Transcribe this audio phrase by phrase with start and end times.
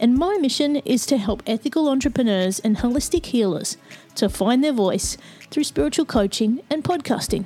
[0.00, 3.76] and my mission is to help ethical entrepreneurs and holistic healers
[4.14, 5.18] to find their voice
[5.50, 7.44] through spiritual coaching and podcasting.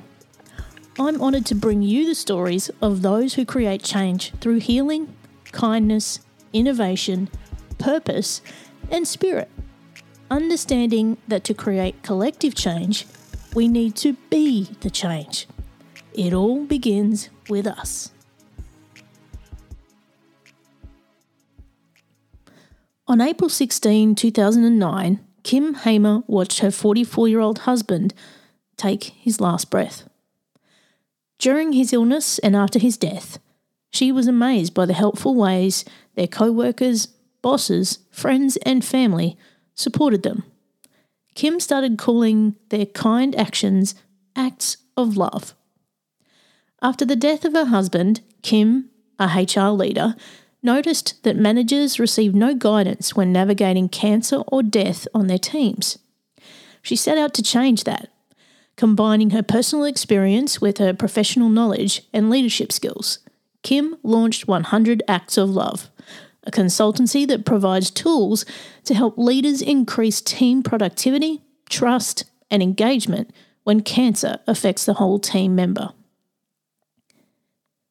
[0.97, 5.13] I'm honoured to bring you the stories of those who create change through healing,
[5.51, 6.21] kindness,
[6.53, 7.29] innovation,
[7.77, 8.41] purpose,
[8.89, 9.51] and spirit.
[10.31, 13.05] Understanding that to create collective change,
[13.53, 15.47] we need to be the change.
[16.13, 18.14] It all begins with us.
[23.07, 28.15] On April 16, 2009, Kim Hamer watched her 44 year old husband
[28.77, 30.09] take his last breath.
[31.37, 33.37] During his illness and after his death,
[33.91, 37.09] she was amazed by the helpful ways their co workers,
[37.43, 39.37] bosses, friends, and family
[39.75, 40.43] supported them.
[41.35, 43.93] Kim started calling their kind actions
[44.35, 45.53] acts of love.
[46.81, 50.15] After the death of her husband, Kim, a HR leader,
[50.65, 55.97] noticed that managers received no guidance when navigating cancer or death on their teams.
[56.81, 58.09] She set out to change that,
[58.75, 63.19] combining her personal experience with her professional knowledge and leadership skills.
[63.63, 65.89] Kim launched 100 Acts of Love,
[66.43, 68.45] a consultancy that provides tools
[68.83, 73.31] to help leaders increase team productivity, trust, and engagement
[73.63, 75.93] when cancer affects the whole team member.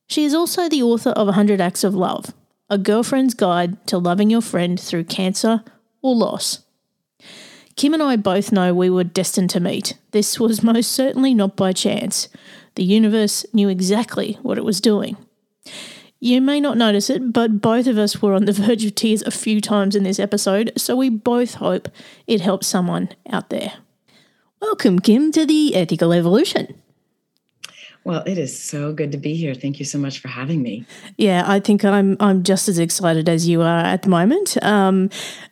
[0.06, 2.32] She is also the author of 100 Acts of Love,
[2.70, 5.62] a girlfriend's guide to loving your friend through cancer
[6.02, 6.64] or loss.
[7.76, 9.98] Kim and I both know we were destined to meet.
[10.12, 12.28] This was most certainly not by chance.
[12.76, 15.16] The universe knew exactly what it was doing.
[16.20, 19.22] You may not notice it, but both of us were on the verge of tears
[19.22, 21.88] a few times in this episode, so we both hope
[22.26, 23.74] it helps someone out there.
[24.60, 26.80] Welcome, Kim, to the Ethical Evolution.
[28.04, 29.54] Well, it is so good to be here.
[29.54, 30.84] Thank you so much for having me.
[31.16, 35.08] Yeah, I think I'm I'm just as excited as you are at the moment, um,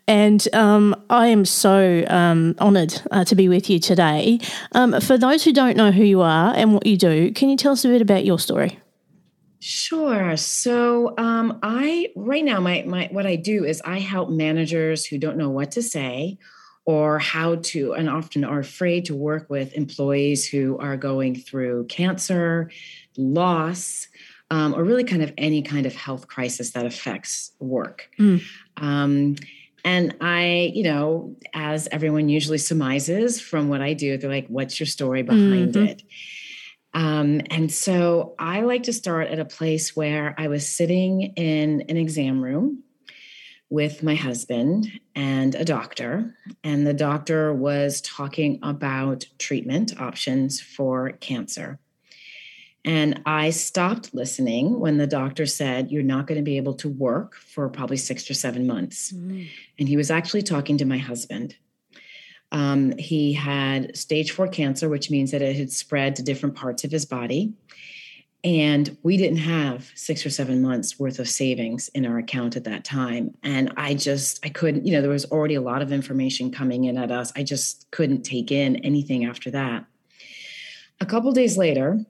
[0.06, 4.38] and um, I am so um, honoured uh, to be with you today.
[4.72, 7.56] Um, for those who don't know who you are and what you do, can you
[7.56, 8.78] tell us a bit about your story?
[9.60, 10.36] Sure.
[10.36, 15.16] So um, I right now my my what I do is I help managers who
[15.16, 16.36] don't know what to say
[16.84, 21.86] or how to, and often are afraid to work with employees who are going through
[21.86, 22.70] cancer,
[23.16, 24.08] loss,
[24.50, 28.08] um, or really kind of any kind of health crisis that affects work.
[28.18, 28.42] Mm.
[28.76, 29.36] Um,
[29.84, 34.78] and I, you know, as everyone usually surmises from what I do, they're like, what's
[34.78, 35.86] your story behind mm-hmm.
[35.86, 36.02] it?
[36.94, 41.82] Um, and so I like to start at a place where I was sitting in
[41.88, 42.82] an exam room
[43.72, 51.12] with my husband and a doctor, and the doctor was talking about treatment options for
[51.12, 51.78] cancer.
[52.84, 56.88] And I stopped listening when the doctor said, You're not going to be able to
[56.90, 59.10] work for probably six or seven months.
[59.10, 59.48] Mm.
[59.78, 61.56] And he was actually talking to my husband.
[62.50, 66.84] Um, he had stage four cancer, which means that it had spread to different parts
[66.84, 67.54] of his body.
[68.44, 72.64] And we didn't have six or seven months worth of savings in our account at
[72.64, 73.36] that time.
[73.44, 76.84] And I just, I couldn't, you know, there was already a lot of information coming
[76.84, 77.32] in at us.
[77.36, 79.84] I just couldn't take in anything after that.
[81.00, 82.04] A couple days later,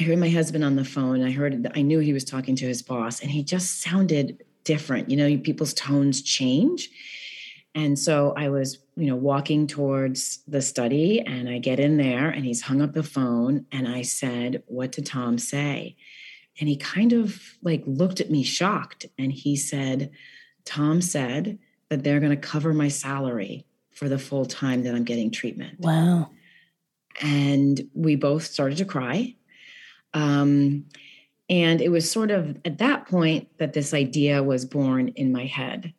[0.00, 1.22] I heard my husband on the phone.
[1.22, 5.10] I heard, I knew he was talking to his boss, and he just sounded different.
[5.10, 6.88] You know, people's tones change.
[7.74, 12.28] And so I was, you know, walking towards the study and I get in there
[12.28, 15.96] and he's hung up the phone and I said, What did Tom say?
[16.60, 20.10] And he kind of like looked at me shocked and he said,
[20.64, 25.04] Tom said that they're going to cover my salary for the full time that I'm
[25.04, 25.80] getting treatment.
[25.80, 26.30] Wow.
[27.20, 29.34] And we both started to cry.
[30.14, 30.84] Um,
[31.50, 35.46] and it was sort of at that point that this idea was born in my
[35.46, 35.94] head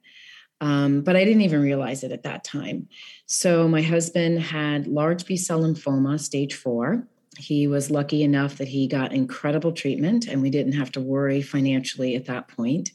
[0.62, 2.88] um, but I didn't even realize it at that time.
[3.26, 7.08] So my husband had large B cell lymphoma, stage four.
[7.38, 11.42] He was lucky enough that he got incredible treatment, and we didn't have to worry
[11.42, 12.92] financially at that point.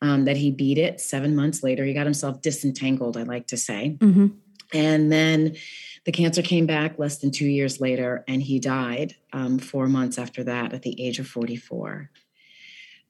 [0.00, 1.84] Um, that he beat it seven months later.
[1.84, 3.96] He got himself disentangled, I like to say.
[3.98, 4.28] Mm-hmm.
[4.72, 5.56] And then
[6.04, 10.16] the cancer came back less than two years later, and he died um, four months
[10.16, 12.10] after that at the age of 44.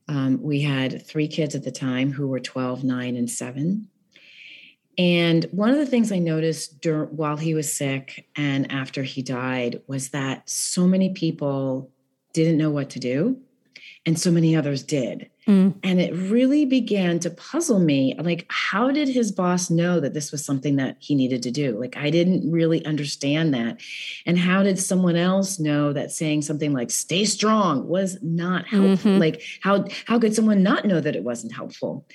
[0.09, 3.89] Um, we had three kids at the time who were 12, 9, and 7.
[4.97, 9.23] And one of the things I noticed during, while he was sick and after he
[9.23, 11.91] died was that so many people
[12.33, 13.41] didn't know what to do,
[14.07, 15.31] and so many others did.
[15.49, 15.77] Mm.
[15.83, 18.15] And it really began to puzzle me.
[18.19, 21.81] Like, how did his boss know that this was something that he needed to do?
[21.81, 23.81] Like, I didn't really understand that.
[24.27, 29.13] And how did someone else know that saying something like "stay strong" was not helpful?
[29.13, 29.21] Mm-hmm.
[29.21, 32.07] Like, how how could someone not know that it wasn't helpful?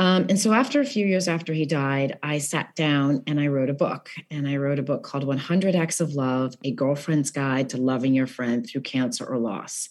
[0.00, 3.48] Um, and so, after a few years after he died, I sat down and I
[3.48, 4.10] wrote a book.
[4.30, 8.14] And I wrote a book called 100 Acts of Love A Girlfriend's Guide to Loving
[8.14, 9.90] Your Friend Through Cancer or Loss.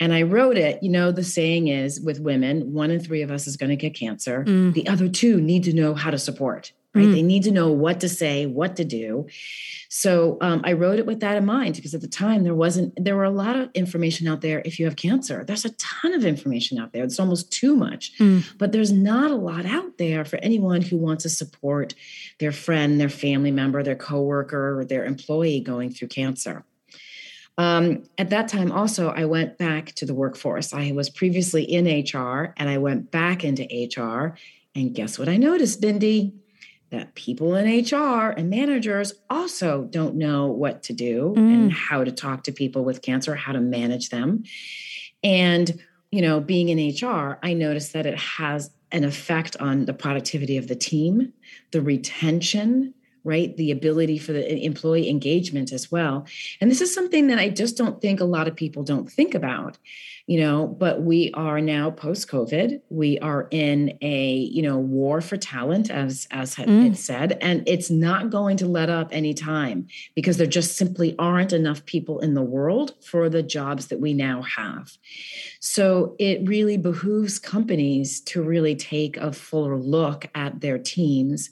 [0.00, 3.30] And I wrote it, you know, the saying is with women, one in three of
[3.30, 4.44] us is going to get cancer.
[4.44, 4.74] Mm.
[4.74, 7.06] The other two need to know how to support, right?
[7.06, 7.12] Mm.
[7.12, 9.26] They need to know what to say, what to do.
[9.88, 12.94] So um, I wrote it with that in mind because at the time there wasn't,
[12.96, 15.44] there were a lot of information out there if you have cancer.
[15.44, 17.04] There's a ton of information out there.
[17.04, 18.44] It's almost too much, mm.
[18.58, 21.94] but there's not a lot out there for anyone who wants to support
[22.40, 26.64] their friend, their family member, their coworker, or their employee going through cancer.
[27.58, 30.72] Um, at that time, also, I went back to the workforce.
[30.72, 34.36] I was previously in HR and I went back into HR.
[34.74, 36.32] And guess what I noticed, Bindi?
[36.90, 41.38] That people in HR and managers also don't know what to do mm.
[41.38, 44.44] and how to talk to people with cancer, how to manage them.
[45.24, 49.94] And, you know, being in HR, I noticed that it has an effect on the
[49.94, 51.32] productivity of the team,
[51.70, 52.92] the retention,
[53.24, 53.56] right?
[53.56, 56.26] The ability for the employee engagement as well.
[56.60, 59.34] And this is something that I just don't think a lot of people don't think
[59.34, 59.78] about,
[60.26, 62.80] you know, but we are now post COVID.
[62.88, 66.92] We are in a, you know, war for talent, as, as mm.
[66.92, 71.52] it said, and it's not going to let up anytime because there just simply aren't
[71.52, 74.96] enough people in the world for the jobs that we now have.
[75.60, 81.50] So it really behooves companies to really take a fuller look at their teams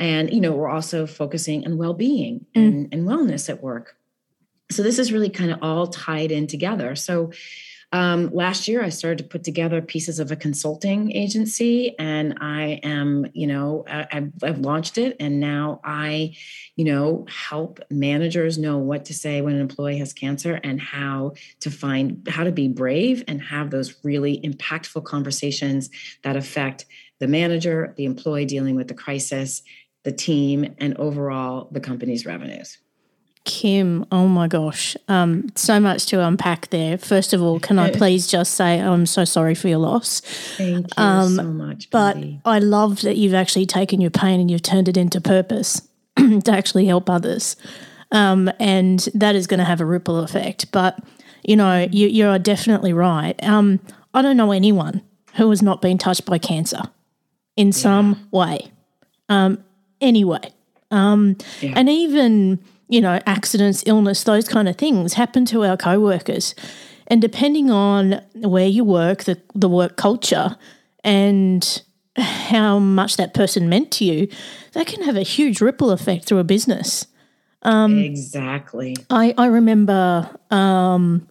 [0.00, 2.66] and, you know, we're also focusing on well being mm.
[2.66, 3.96] and, and wellness at work.
[4.72, 6.96] So this is really kind of all tied in together.
[6.96, 7.32] So
[7.92, 12.78] um, last year, I started to put together pieces of a consulting agency, and I
[12.84, 16.36] am, you know, I, I've launched it, and now I,
[16.76, 21.32] you know, help managers know what to say when an employee has cancer and how
[21.60, 25.90] to find how to be brave and have those really impactful conversations
[26.22, 26.86] that affect
[27.18, 29.62] the manager, the employee dealing with the crisis,
[30.02, 32.78] the team, and overall the company's revenues.
[33.44, 36.98] Kim, oh my gosh, um, so much to unpack there.
[36.98, 40.20] First of all, can I please just say I'm so sorry for your loss?
[40.56, 41.90] Thank you um, so much.
[41.90, 45.88] But I love that you've actually taken your pain and you've turned it into purpose
[46.16, 47.56] to actually help others.
[48.12, 50.70] Um, and that is going to have a ripple effect.
[50.70, 50.98] But,
[51.42, 53.42] you know, you, you are definitely right.
[53.42, 53.80] Um,
[54.12, 55.02] I don't know anyone
[55.36, 56.82] who has not been touched by cancer
[57.56, 57.72] in yeah.
[57.72, 58.70] some way.
[59.28, 59.64] Um,
[60.00, 60.52] anyway.
[60.90, 61.72] Um, yeah.
[61.76, 62.58] And even,
[62.88, 66.54] you know, accidents, illness, those kind of things happen to our co workers.
[67.06, 70.56] And depending on where you work, the, the work culture,
[71.02, 71.82] and
[72.16, 74.28] how much that person meant to you,
[74.72, 77.06] that can have a huge ripple effect through a business.
[77.62, 78.96] Um, exactly.
[79.10, 81.28] I, I remember, um,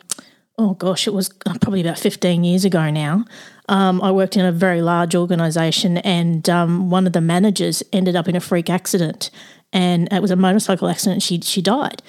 [0.57, 3.25] oh gosh, it was probably about 15 years ago now.
[3.69, 8.15] Um, I worked in a very large organisation, and um, one of the managers ended
[8.15, 9.29] up in a freak accident,
[9.71, 11.21] and it was a motorcycle accident.
[11.21, 12.01] She she died,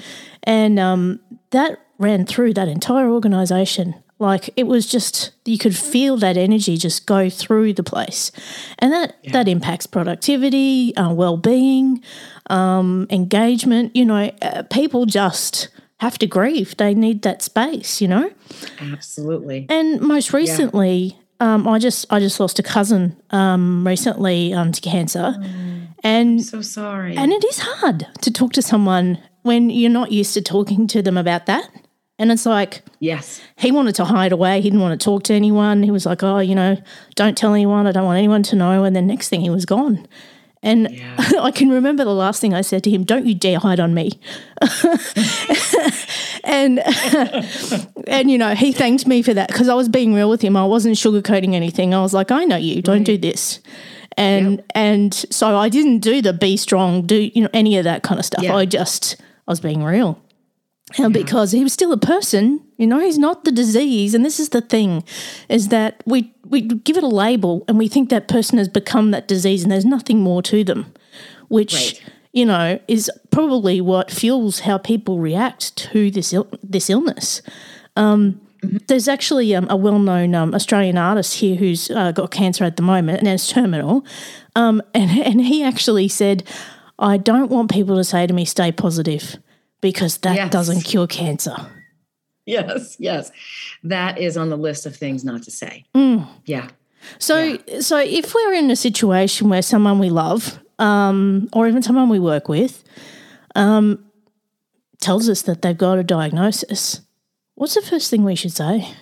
[0.42, 3.94] and um, that ran through that entire organisation.
[4.18, 8.32] Like it was just you could feel that energy just go through the place,
[8.78, 9.32] and that yeah.
[9.32, 12.02] that impacts productivity, uh, well being,
[12.48, 13.94] um, engagement.
[13.94, 16.74] You know, uh, people just have to grieve.
[16.78, 18.30] They need that space, you know?
[18.80, 19.66] Absolutely.
[19.68, 24.80] And most recently, um, I just I just lost a cousin um, recently um, to
[24.80, 27.16] cancer, mm, and I'm so sorry.
[27.16, 31.02] And it is hard to talk to someone when you're not used to talking to
[31.02, 31.68] them about that.
[32.18, 34.60] And it's like, yes, he wanted to hide away.
[34.60, 35.82] He didn't want to talk to anyone.
[35.82, 36.76] He was like, oh, you know,
[37.14, 37.86] don't tell anyone.
[37.86, 38.84] I don't want anyone to know.
[38.84, 40.06] And then next thing, he was gone.
[40.62, 41.16] And yeah.
[41.40, 43.94] I can remember the last thing I said to him, don't you dare hide on
[43.94, 44.20] me.
[46.44, 46.80] and
[48.06, 50.56] and you know, he thanked me for that because I was being real with him.
[50.56, 51.94] I wasn't sugarcoating anything.
[51.94, 53.06] I was like, I know you, don't right.
[53.06, 53.60] do this.
[54.16, 54.66] And yep.
[54.74, 58.18] and so I didn't do the be strong, do you know any of that kind
[58.18, 58.44] of stuff.
[58.44, 59.16] I just
[59.48, 60.20] I was being real.
[60.98, 61.22] And yeah.
[61.22, 64.12] because he was still a person, you know, he's not the disease.
[64.12, 65.04] And this is the thing,
[65.48, 69.12] is that we we give it a label and we think that person has become
[69.12, 70.92] that disease and there's nothing more to them,
[71.48, 72.02] which right.
[72.32, 77.40] you know is probably what fuels how people react to this Il- this illness.
[77.96, 78.40] Um,
[78.88, 82.82] there's actually um, a well-known um, Australian artist here who's uh, got cancer at the
[82.82, 84.04] moment and it's terminal,
[84.56, 86.42] um, and and he actually said,
[86.98, 89.38] "I don't want people to say to me, stay positive,
[89.80, 90.52] because that Yes.
[90.52, 91.56] doesn't cure cancer."
[92.46, 93.30] Yes, yes.
[93.84, 95.84] That is on the list of things not to say.
[95.94, 96.26] Mm.
[96.46, 96.68] Yeah.
[97.18, 102.08] So, so if we're in a situation where someone we love, um, or even someone
[102.08, 102.82] we work with,
[103.54, 104.04] um,
[105.00, 107.02] tells us that they've got a diagnosis,
[107.54, 108.94] what's the first thing we should say?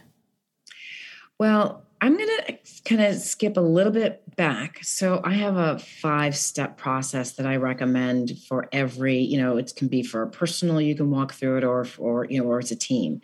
[1.38, 4.78] Well, I'm going to kind of skip a little bit back.
[4.84, 9.72] So I have a five step process that I recommend for every, you know, it
[9.76, 12.60] can be for a personal, you can walk through it or, or, you know, or
[12.60, 13.20] it's a team.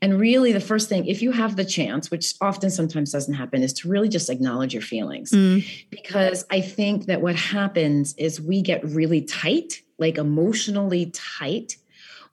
[0.00, 3.62] And really the first thing, if you have the chance, which often sometimes doesn't happen,
[3.62, 5.30] is to really just acknowledge your feelings.
[5.30, 5.64] Mm.
[5.90, 11.76] Because I think that what happens is we get really tight, like emotionally tight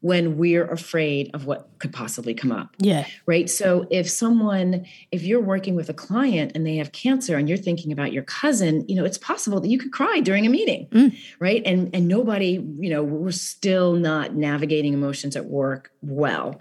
[0.04, 2.70] when we're afraid of what could possibly come up.
[2.78, 3.06] Yeah.
[3.26, 3.50] right?
[3.50, 7.58] So if someone if you're working with a client and they have cancer and you're
[7.58, 10.88] thinking about your cousin you know it's possible that you could cry during a meeting
[10.92, 11.16] Mm.
[11.40, 11.62] right?
[11.66, 12.52] And and nobody
[12.84, 16.60] you know we're still not navigating emotions at work well.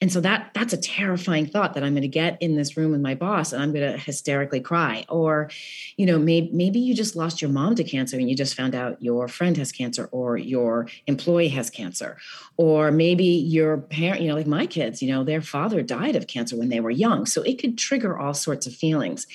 [0.00, 2.92] And so that that's a terrifying thought that i'm going to get in this room
[2.92, 5.04] with my boss and i'm going to hysterically cry.
[5.08, 5.50] Or
[5.96, 8.74] you know maybe maybe you just lost your mom to cancer and you just found
[8.76, 12.16] out your friend has cancer or your employee has cancer.
[12.56, 16.26] Or maybe your parent you know like my kids you know their father died of
[16.26, 19.26] cancer when they were young so it could trigger all sorts of feelings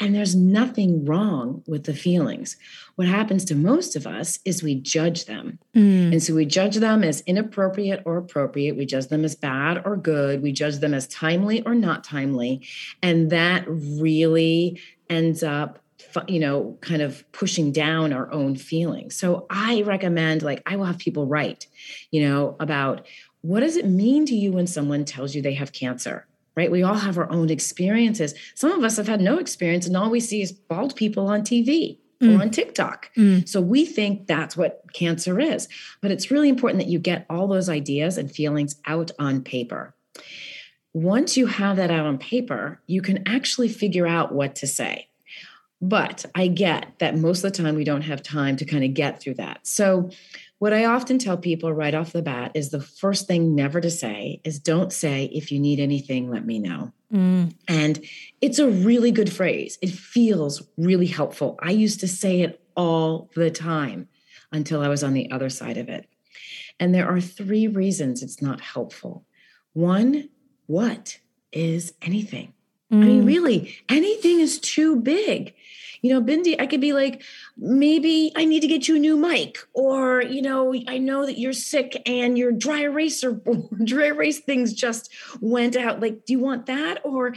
[0.00, 2.56] and there's nothing wrong with the feelings
[2.96, 6.12] what happens to most of us is we judge them Mm.
[6.12, 8.76] and so we judge them as inappropriate or appropriate.
[8.76, 10.42] We judge them as bad or good.
[10.42, 12.60] We judge them as timely or not timely.
[13.02, 14.78] And that really
[15.08, 15.81] ends up,
[16.28, 19.16] you know, kind of pushing down our own feelings.
[19.16, 21.66] So I recommend, like, I will have people write,
[22.10, 23.06] you know, about
[23.40, 26.26] what does it mean to you when someone tells you they have cancer?
[26.54, 26.70] Right?
[26.70, 28.34] We all have our own experiences.
[28.54, 31.42] Some of us have had no experience, and all we see is bald people on
[31.42, 32.38] TV Mm.
[32.38, 33.10] or on TikTok.
[33.16, 33.48] Mm.
[33.48, 35.68] So we think that's what cancer is.
[36.00, 39.94] But it's really important that you get all those ideas and feelings out on paper.
[40.94, 45.08] Once you have that out on paper, you can actually figure out what to say.
[45.82, 48.94] But I get that most of the time we don't have time to kind of
[48.94, 49.66] get through that.
[49.66, 50.10] So,
[50.60, 53.90] what I often tell people right off the bat is the first thing never to
[53.90, 56.92] say is don't say, if you need anything, let me know.
[57.12, 57.52] Mm.
[57.66, 58.00] And
[58.40, 59.76] it's a really good phrase.
[59.82, 61.58] It feels really helpful.
[61.60, 64.06] I used to say it all the time
[64.52, 66.08] until I was on the other side of it.
[66.78, 69.24] And there are three reasons it's not helpful.
[69.72, 70.28] One,
[70.66, 71.18] what
[71.50, 72.54] is anything?
[72.92, 73.26] I mean, Mm.
[73.26, 75.54] really, anything is too big.
[76.02, 77.22] You know, Bindi, I could be like,
[77.56, 81.38] maybe I need to get you a new mic, or you know, I know that
[81.38, 83.40] you're sick and your dry eraser,
[83.84, 86.00] dry erase things just went out.
[86.00, 87.34] Like, do you want that, or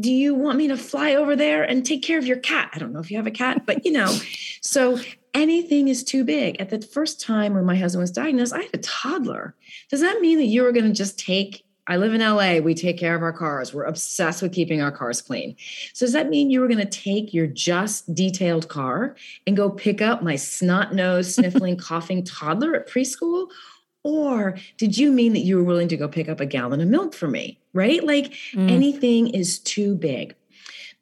[0.00, 2.70] do you want me to fly over there and take care of your cat?
[2.72, 4.16] I don't know if you have a cat, but you know,
[4.60, 4.98] so
[5.32, 6.60] anything is too big.
[6.60, 9.54] At the first time when my husband was diagnosed, I had a toddler.
[9.90, 11.63] Does that mean that you were going to just take?
[11.86, 12.58] I live in LA.
[12.60, 13.74] We take care of our cars.
[13.74, 15.54] We're obsessed with keeping our cars clean.
[15.92, 19.68] So does that mean you were going to take your just detailed car and go
[19.68, 23.48] pick up my snot nosed, sniffling, coughing toddler at preschool?
[24.02, 26.88] Or did you mean that you were willing to go pick up a gallon of
[26.88, 27.58] milk for me?
[27.72, 28.02] Right?
[28.02, 28.70] Like Mm.
[28.70, 30.34] anything is too big.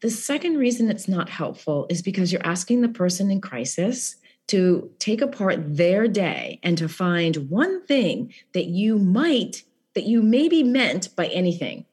[0.00, 4.16] The second reason it's not helpful is because you're asking the person in crisis
[4.48, 9.62] to take apart their day and to find one thing that you might,
[9.94, 11.84] that you maybe meant by anything.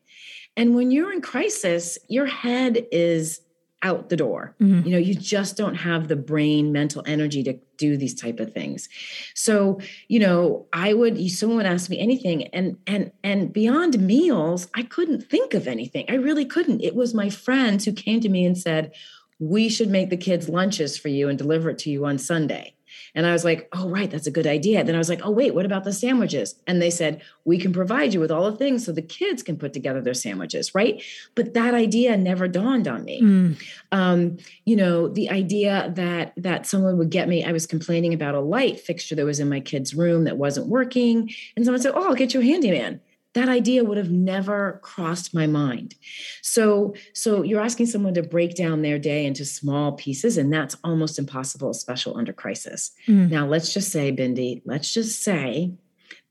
[0.57, 3.41] And when you're in crisis, your head is
[3.81, 4.55] out the door.
[4.61, 4.83] Mhm.
[4.85, 8.51] You know, you just don't have the brain mental energy to do these type of
[8.51, 8.89] things.
[9.35, 9.79] So,
[10.09, 14.83] you know, I would someone would ask me anything and and and beyond meals, I
[14.83, 16.05] couldn't think of anything.
[16.09, 16.81] I really couldn't.
[16.83, 18.91] It was my friends who came to me and said,
[19.39, 22.73] "We should make the kids lunches for you and deliver it to you on Sunday."
[23.15, 24.83] And I was like, oh, right, that's a good idea.
[24.83, 26.55] Then I was like, oh, wait, what about the sandwiches?
[26.67, 29.57] And they said, we can provide you with all the things so the kids can
[29.57, 31.01] put together their sandwiches, right?
[31.35, 33.57] But that idea never dawned on me Mm.
[33.91, 37.43] um, you know, the idea that that someone would get me.
[37.43, 40.67] I was complaining about a light fixture that was in my kid's room that wasn't
[40.67, 43.01] working, and someone said, "Oh, I'll get you a handyman."
[43.35, 45.95] That idea would have never crossed my mind.
[46.41, 50.75] So, so you're asking someone to break down their day into small pieces, and that's
[50.83, 52.91] almost impossible, especially under crisis.
[53.07, 53.29] Mm.
[53.29, 55.73] Now, let's just say, Bindi, let's just say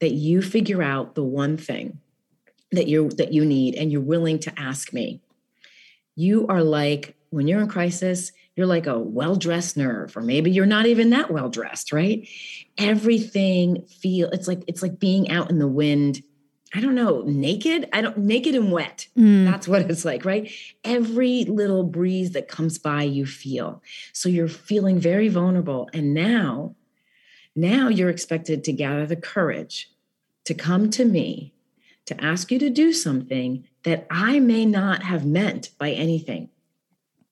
[0.00, 2.00] that you figure out the one thing
[2.72, 5.20] that you that you need, and you're willing to ask me
[6.18, 10.66] you are like when you're in crisis you're like a well-dressed nerve or maybe you're
[10.66, 12.28] not even that well dressed right
[12.76, 16.20] everything feel it's like it's like being out in the wind
[16.74, 17.88] I don't know, naked.
[17.92, 19.08] I don't naked and wet.
[19.16, 19.46] Mm.
[19.46, 20.50] That's what it's like, right?
[20.84, 23.82] Every little breeze that comes by, you feel.
[24.12, 25.88] So you're feeling very vulnerable.
[25.94, 26.74] And now,
[27.56, 29.90] now you're expected to gather the courage
[30.44, 31.54] to come to me
[32.06, 36.48] to ask you to do something that I may not have meant by anything.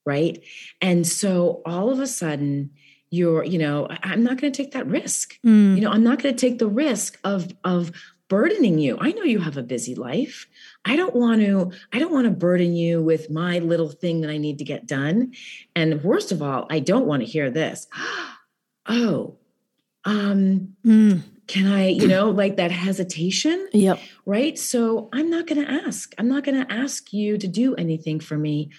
[0.04, 0.42] Right.
[0.80, 2.70] And so all of a sudden,
[3.10, 5.40] you're, you know, I'm not going to take that risk.
[5.44, 5.76] Mm.
[5.76, 7.92] You know, I'm not going to take the risk of, of
[8.28, 8.98] burdening you.
[9.00, 10.46] I know you have a busy life.
[10.84, 14.30] I don't want to I don't want to burden you with my little thing that
[14.30, 15.32] I need to get done.
[15.74, 17.86] And worst of all, I don't want to hear this.
[18.86, 19.36] oh,
[20.04, 21.22] um mm.
[21.46, 23.68] can I, you know, like that hesitation?
[23.72, 24.00] Yep.
[24.24, 24.58] Right?
[24.58, 26.14] So I'm not going to ask.
[26.18, 28.70] I'm not going to ask you to do anything for me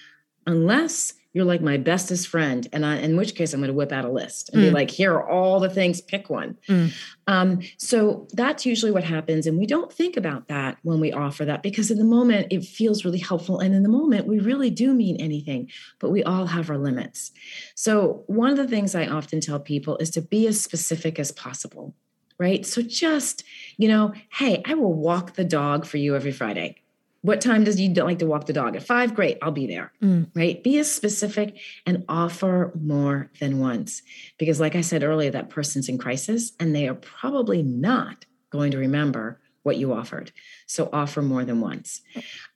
[0.46, 3.92] unless you're like my bestest friend and I, in which case i'm going to whip
[3.92, 4.66] out a list and mm.
[4.66, 6.94] be like here are all the things pick one mm.
[7.28, 11.46] um, so that's usually what happens and we don't think about that when we offer
[11.46, 14.70] that because in the moment it feels really helpful and in the moment we really
[14.70, 15.70] do mean anything
[16.00, 17.32] but we all have our limits
[17.76, 21.32] so one of the things i often tell people is to be as specific as
[21.32, 21.94] possible
[22.40, 23.44] right so just
[23.78, 26.76] you know hey i will walk the dog for you every friday
[27.22, 28.76] what time does you like to walk the dog?
[28.76, 29.16] At five?
[29.16, 29.92] Great, I'll be there.
[30.02, 30.30] Mm.
[30.36, 30.64] Right?
[30.64, 34.02] Be as specific and offer more than once.
[34.38, 38.72] Because, like I said earlier, that person's in crisis and they are probably not going
[38.72, 40.32] to remember what you offered.
[40.66, 42.02] So offer more than once.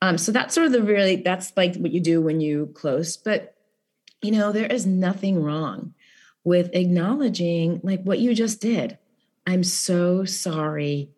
[0.00, 3.18] Um, so that's sort of the really, that's like what you do when you close.
[3.18, 3.54] But,
[4.22, 5.92] you know, there is nothing wrong
[6.44, 8.96] with acknowledging like what you just did.
[9.46, 11.10] I'm so sorry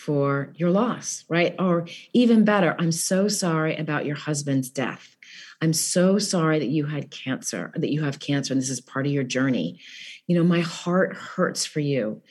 [0.00, 1.54] for your loss, right?
[1.58, 5.16] Or even better, I'm so sorry about your husband's death.
[5.60, 9.06] I'm so sorry that you had cancer, that you have cancer, and this is part
[9.06, 9.78] of your journey.
[10.26, 12.22] You know, my heart hurts for you.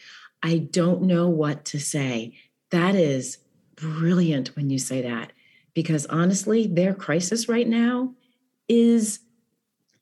[0.41, 2.33] I don't know what to say.
[2.71, 3.38] That is
[3.75, 5.31] brilliant when you say that,
[5.75, 8.15] because honestly, their crisis right now
[8.67, 9.19] is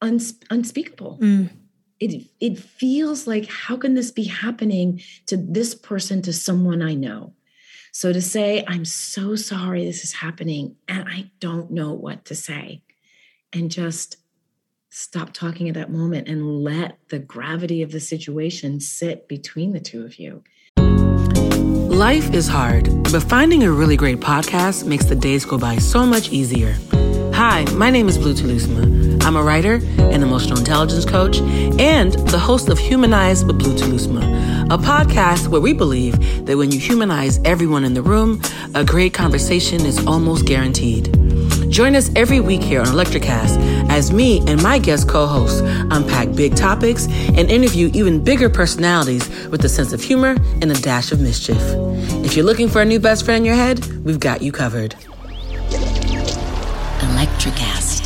[0.01, 1.19] uns- unspeakable.
[1.21, 1.50] Mm.
[2.00, 6.93] It, it feels like, how can this be happening to this person, to someone I
[6.93, 7.34] know?
[7.99, 12.36] So to say, I'm so sorry this is happening and I don't know what to
[12.36, 12.83] say,
[13.51, 14.17] and just
[14.91, 19.79] stop talking at that moment and let the gravity of the situation sit between the
[19.79, 20.43] two of you.
[20.77, 26.05] Life is hard, but finding a really great podcast makes the days go by so
[26.05, 26.77] much easier.
[27.33, 29.23] Hi, my name is Blue Telusma.
[29.23, 31.39] I'm a writer, an emotional intelligence coach,
[31.79, 36.71] and the host of Humanize with Blue Telusma, a podcast where we believe that when
[36.71, 38.41] you humanize everyone in the room,
[38.75, 41.06] a great conversation is almost guaranteed.
[41.71, 43.58] Join us every week here on Electricast
[43.89, 49.25] as me and my guest co hosts unpack big topics and interview even bigger personalities
[49.47, 51.62] with a sense of humor and a dash of mischief.
[52.25, 54.95] If you're looking for a new best friend in your head, we've got you covered.
[56.99, 58.03] Electricast.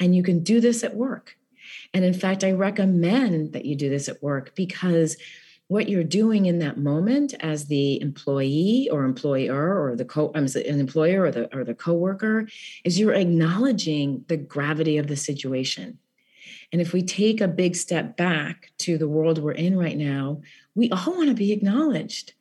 [0.00, 1.35] And you can do this at work.
[1.96, 5.16] And in fact, I recommend that you do this at work because
[5.68, 10.44] what you're doing in that moment as the employee or employer or the co I'm
[10.44, 12.48] an employer or the or the coworker
[12.84, 15.98] is you're acknowledging the gravity of the situation.
[16.70, 20.42] And if we take a big step back to the world we're in right now,
[20.74, 22.34] we all want to be acknowledged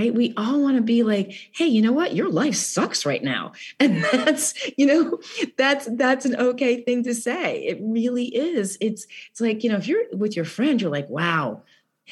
[0.00, 0.14] right?
[0.14, 2.14] We all want to be like hey you know what?
[2.14, 3.52] Your life sucks right now.
[3.80, 5.18] And that's you know
[5.56, 7.64] that's that's an okay thing to say.
[7.66, 8.76] It really is.
[8.80, 11.62] It's it's like you know if you're with your friend you're like wow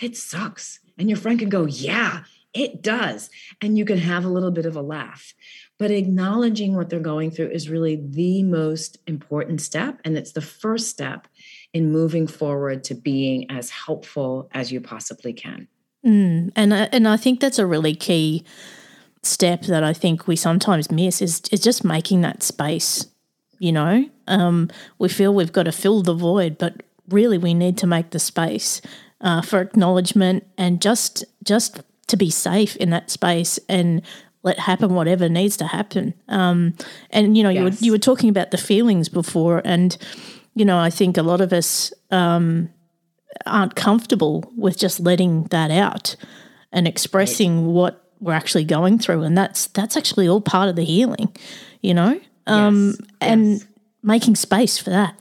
[0.01, 0.81] it sucks.
[0.99, 2.25] And your friend can go yeah
[2.55, 3.31] it does.
[3.61, 5.35] And you can have a little bit of a laugh.
[5.79, 10.01] But acknowledging what they're going through is really the most important step.
[10.05, 11.29] And it's the first step
[11.73, 15.69] in moving forward to being as helpful as you possibly can
[16.05, 18.45] Mm, and uh, and I think that's a really key
[19.23, 23.07] step that I think we sometimes miss is is just making that space.
[23.59, 27.77] You know, um, we feel we've got to fill the void, but really we need
[27.79, 28.81] to make the space
[29.21, 34.03] uh, for acknowledgement and just just to be safe in that space and
[34.43, 36.15] let happen whatever needs to happen.
[36.29, 36.75] Um,
[37.11, 37.59] and you know, yes.
[37.59, 39.97] you were you were talking about the feelings before, and
[40.55, 42.71] you know, I think a lot of us um,
[43.47, 46.17] aren't comfortable with just letting that out
[46.73, 47.73] and expressing right.
[47.73, 51.35] what we're actually going through and that's that's actually all part of the healing
[51.83, 53.09] you know um, yes.
[53.21, 53.67] and yes.
[54.03, 55.21] making space for that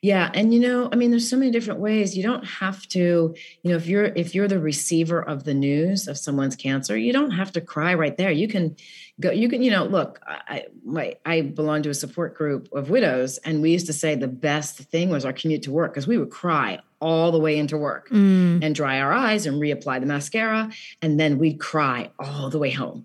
[0.00, 2.16] Yeah, and you know, I mean, there's so many different ways.
[2.16, 6.06] You don't have to, you know, if you're if you're the receiver of the news
[6.06, 8.30] of someone's cancer, you don't have to cry right there.
[8.30, 8.76] You can
[9.18, 9.32] go.
[9.32, 10.20] You can, you know, look.
[10.24, 14.14] I my I belong to a support group of widows, and we used to say
[14.14, 17.58] the best thing was our commute to work because we would cry all the way
[17.58, 18.62] into work Mm.
[18.62, 20.70] and dry our eyes and reapply the mascara,
[21.02, 23.04] and then we'd cry all the way home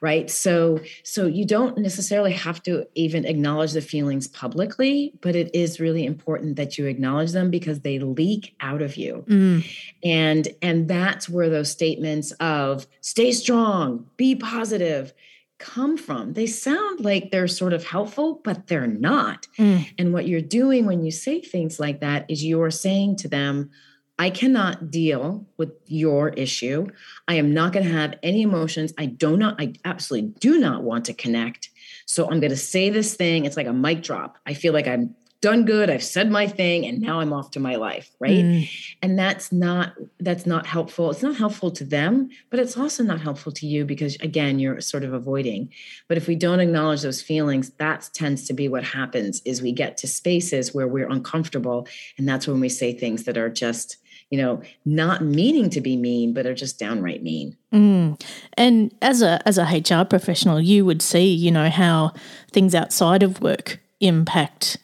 [0.00, 5.50] right so so you don't necessarily have to even acknowledge the feelings publicly but it
[5.54, 9.64] is really important that you acknowledge them because they leak out of you Mm.
[10.04, 15.12] and and that's where those statements of stay strong be positive
[15.58, 19.86] come from they sound like they're sort of helpful but they're not Mm.
[19.98, 23.70] and what you're doing when you say things like that is you're saying to them
[24.18, 26.88] I cannot deal with your issue.
[27.28, 28.92] I am not going to have any emotions.
[28.98, 31.70] I do not, I absolutely do not want to connect.
[32.06, 33.44] So I'm going to say this thing.
[33.44, 34.38] It's like a mic drop.
[34.44, 35.88] I feel like I'm done good.
[35.88, 38.10] I've said my thing and now I'm off to my life.
[38.18, 38.44] Right.
[38.44, 38.68] Mm.
[39.02, 41.12] And that's not, that's not helpful.
[41.12, 44.80] It's not helpful to them, but it's also not helpful to you because again, you're
[44.80, 45.72] sort of avoiding.
[46.08, 49.70] But if we don't acknowledge those feelings, that tends to be what happens is we
[49.70, 51.86] get to spaces where we're uncomfortable.
[52.16, 53.98] And that's when we say things that are just,
[54.30, 57.56] you know, not meaning to be mean, but are just downright mean.
[57.72, 58.20] Mm.
[58.54, 62.12] And as a as a HR professional, you would see, you know, how
[62.52, 64.76] things outside of work impact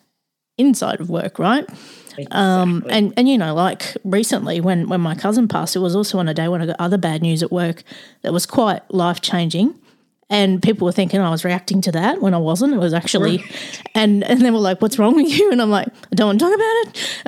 [0.56, 1.68] inside of work, right?
[2.30, 6.18] Um, and and you know, like recently when when my cousin passed, it was also
[6.18, 7.82] on a day when I got other bad news at work
[8.22, 9.74] that was quite life changing.
[10.30, 12.72] And people were thinking I was reacting to that when I wasn't.
[12.74, 13.44] It was actually,
[13.94, 16.38] and and they were like, "What's wrong with you?" And I'm like, "I don't want
[16.40, 17.20] to talk about it."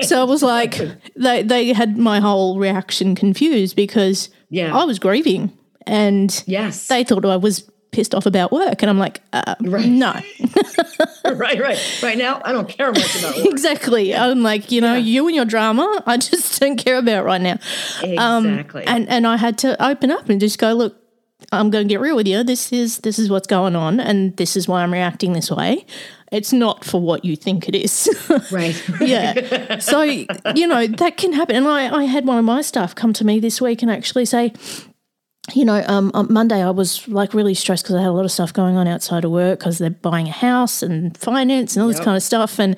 [0.00, 0.78] And so I was like,
[1.16, 4.76] they they had my whole reaction confused because Yeah.
[4.76, 6.88] I was grieving, and yes.
[6.88, 9.86] they thought I was pissed off about work, and I'm like, uh, Right.
[9.86, 10.12] no,
[11.32, 11.78] right, right.
[12.02, 13.46] Right now, I don't care much about work.
[13.46, 14.14] exactly.
[14.14, 17.58] I'm like, you know, you and your drama, I just don't care about right now.
[18.02, 18.84] Exactly.
[18.84, 20.96] And and I had to open up and just go, look,
[21.52, 22.42] I'm going to get real with you.
[22.42, 25.84] This is this is what's going on, and this is why I'm reacting this way.
[26.32, 28.08] It's not for what you think it is.
[28.50, 28.82] right.
[29.00, 29.78] yeah.
[29.78, 31.54] So, you know, that can happen.
[31.54, 34.24] And I, I had one of my staff come to me this week and actually
[34.24, 34.52] say,
[35.52, 38.24] you know, um, on Monday I was like really stressed because I had a lot
[38.24, 41.82] of stuff going on outside of work because they're buying a house and finance and
[41.82, 42.58] all this kind of stuff.
[42.58, 42.76] And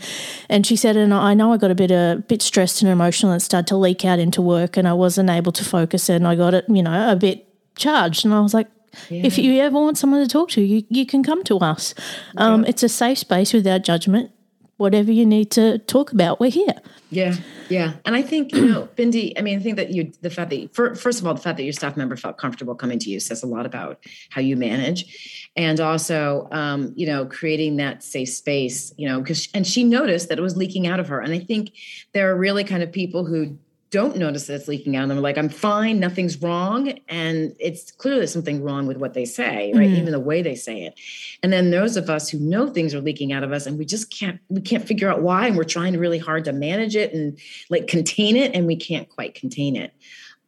[0.48, 3.32] and she said, and I know I got a bit a bit stressed and emotional
[3.32, 6.34] and started to leak out into work and I wasn't able to focus and I
[6.34, 7.45] got it, you know, a bit
[7.76, 8.24] charged.
[8.24, 8.68] And I was like,
[9.10, 11.94] if you ever want someone to talk to, you you can come to us.
[12.36, 14.30] Um, It's a safe space without judgment.
[14.78, 16.74] Whatever you need to talk about, we're here.
[17.10, 17.36] Yeah,
[17.70, 19.32] yeah, and I think you know, Bindi.
[19.38, 21.40] I mean, I think that you, the fact that you, fir- first of all, the
[21.40, 24.40] fact that your staff member felt comfortable coming to you says a lot about how
[24.40, 28.92] you manage, and also, um, you know, creating that safe space.
[28.98, 31.38] You know, because and she noticed that it was leaking out of her, and I
[31.38, 31.72] think
[32.12, 33.56] there are really kind of people who
[33.90, 35.02] don't notice that it's leaking out.
[35.02, 36.92] And they're like i'm fine nothing's wrong.
[37.08, 39.88] And it's clearly something wrong with what they say right?
[39.88, 39.98] Mhm.
[39.98, 40.94] even the way they say it.
[41.42, 43.84] And then those of us who know things are leaking out of us and we
[43.84, 45.46] just can't we can't figure out why.
[45.46, 47.38] And we're trying really hard to manage it and
[47.70, 49.92] like contain it and we can't quite contain it.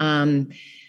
[0.00, 0.48] Um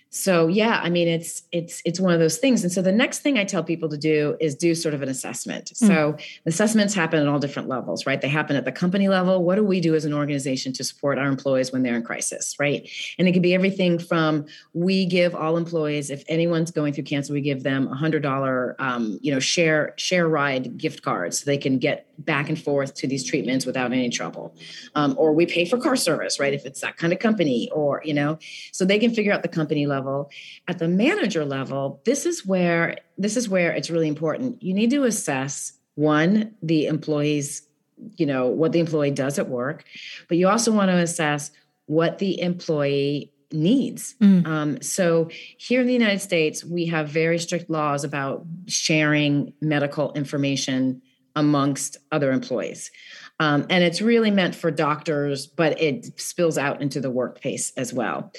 [0.10, 2.64] so yeah i mean it's it's it's one of those things.
[2.64, 5.10] And so the next thing i tell people to do is do sort of an
[5.10, 5.72] assessment.
[5.76, 8.22] So assessments happen at all different levels right?
[8.22, 9.44] They happen at the company level.
[9.44, 12.56] What do we do as an organization to support our employees when they're in crisis
[12.60, 12.88] right?
[13.18, 17.34] And it can be everything from we give all employees if anyone's going through cancer
[17.34, 21.46] we give them a hundred dollar um, you know share share ride gift cards so
[21.46, 24.54] they can get back and forth to these treatments without any trouble.
[24.96, 26.54] Um, or we pay for car service right?
[26.54, 28.38] If it's that kind of company or you know
[28.72, 30.30] so they can figure out the company level
[30.68, 34.64] at the manager level this is where this is where it's really important.
[34.64, 37.68] You need to assess one the employees
[38.16, 39.84] you know what the employee does at work
[40.30, 41.52] but you also want to assess
[41.88, 44.16] what the employee needs.
[44.22, 44.48] Mm.
[44.48, 50.14] um, so here in the united states we have very strict laws about sharing medical
[50.14, 51.02] information
[51.36, 52.92] amongst other employees
[53.40, 57.94] um, and it's really meant for doctors but it spills out into the workplace as
[57.94, 58.32] well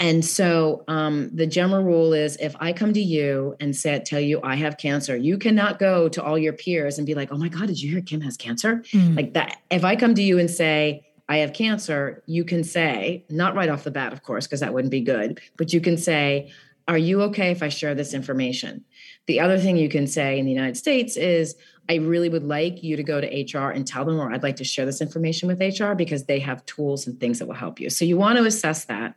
[0.00, 4.18] and so um, the general rule is if I come to you and say, tell
[4.18, 7.36] you I have cancer, you cannot go to all your peers and be like, oh
[7.36, 8.76] my God, did you hear Kim has cancer?
[8.94, 9.14] Mm.
[9.14, 9.58] Like that.
[9.70, 13.68] If I come to you and say, I have cancer, you can say, not right
[13.68, 16.50] off the bat, of course, because that wouldn't be good, but you can say,
[16.88, 18.84] are you okay if I share this information?
[19.26, 21.54] The other thing you can say in the United States is,
[21.90, 24.56] I really would like you to go to HR and tell them, or I'd like
[24.56, 27.80] to share this information with HR because they have tools and things that will help
[27.80, 27.90] you.
[27.90, 29.16] So you want to assess that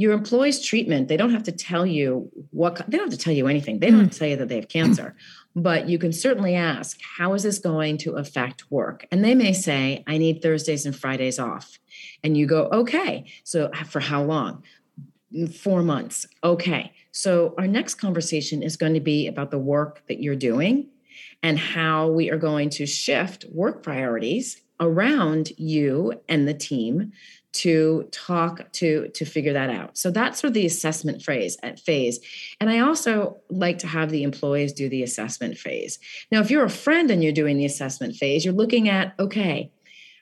[0.00, 3.32] your employees treatment they don't have to tell you what they don't have to tell
[3.32, 4.04] you anything they don't hmm.
[4.04, 5.16] have to tell you that they have cancer
[5.62, 9.06] but you can certainly ask, how is this going to affect work?
[9.10, 11.78] And they may say, I need Thursdays and Fridays off.
[12.22, 13.26] And you go, okay.
[13.44, 14.62] So uh, for how long?
[15.54, 16.26] Four months.
[16.44, 16.92] Okay.
[17.10, 20.88] So our next conversation is going to be about the work that you're doing
[21.42, 27.12] and how we are going to shift work priorities around you and the team
[27.50, 29.96] to talk to to figure that out.
[29.96, 32.20] So that's sort of the assessment phrase at phase.
[32.60, 35.98] And i also like to have the employees do the assessment phase.
[36.30, 39.70] Now if you're a friend and you're doing the assessment phase you're looking at okay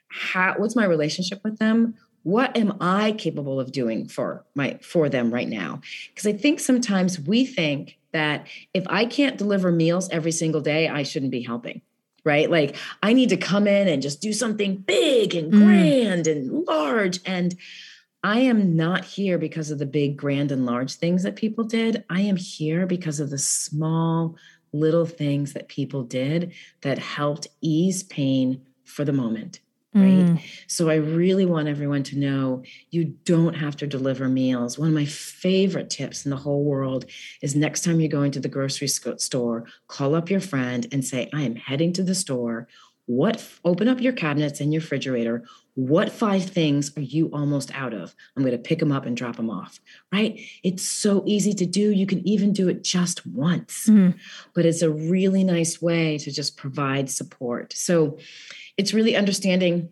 [0.09, 5.09] how what's my relationship with them what am i capable of doing for my for
[5.09, 10.09] them right now because i think sometimes we think that if i can't deliver meals
[10.09, 11.81] every single day i shouldn't be helping
[12.27, 12.51] right?
[12.51, 15.63] Like I need to come in and just do something big and mm.
[15.63, 16.31] grand mm.
[16.33, 17.19] and large.
[17.25, 17.55] And
[18.23, 22.03] I am not here because of the big, grand, and large things that people did.
[22.09, 24.35] I am here because of the small,
[24.73, 26.51] little things that people did
[26.81, 29.61] that helped ease pain for the moment
[30.01, 30.37] right?
[30.37, 30.41] Mm.
[30.67, 34.77] So I really want everyone to know you don't have to deliver meals.
[34.77, 37.05] One of my favorite tips in the whole world
[37.41, 41.29] is next time you're going to the grocery store, call up your friend and say,
[41.33, 42.67] I am heading to the store.
[43.07, 45.45] What open up your cabinets and your refrigerator?
[45.75, 48.13] What five things are you almost out of?
[48.35, 49.79] I'm going to pick them up and drop them off,
[50.11, 50.37] right?
[50.61, 51.91] It's so easy to do.
[51.91, 54.13] You can even do it just once, mm.
[54.53, 57.71] but it's a really nice way to just provide support.
[57.73, 58.17] So,
[58.77, 59.91] it's really understanding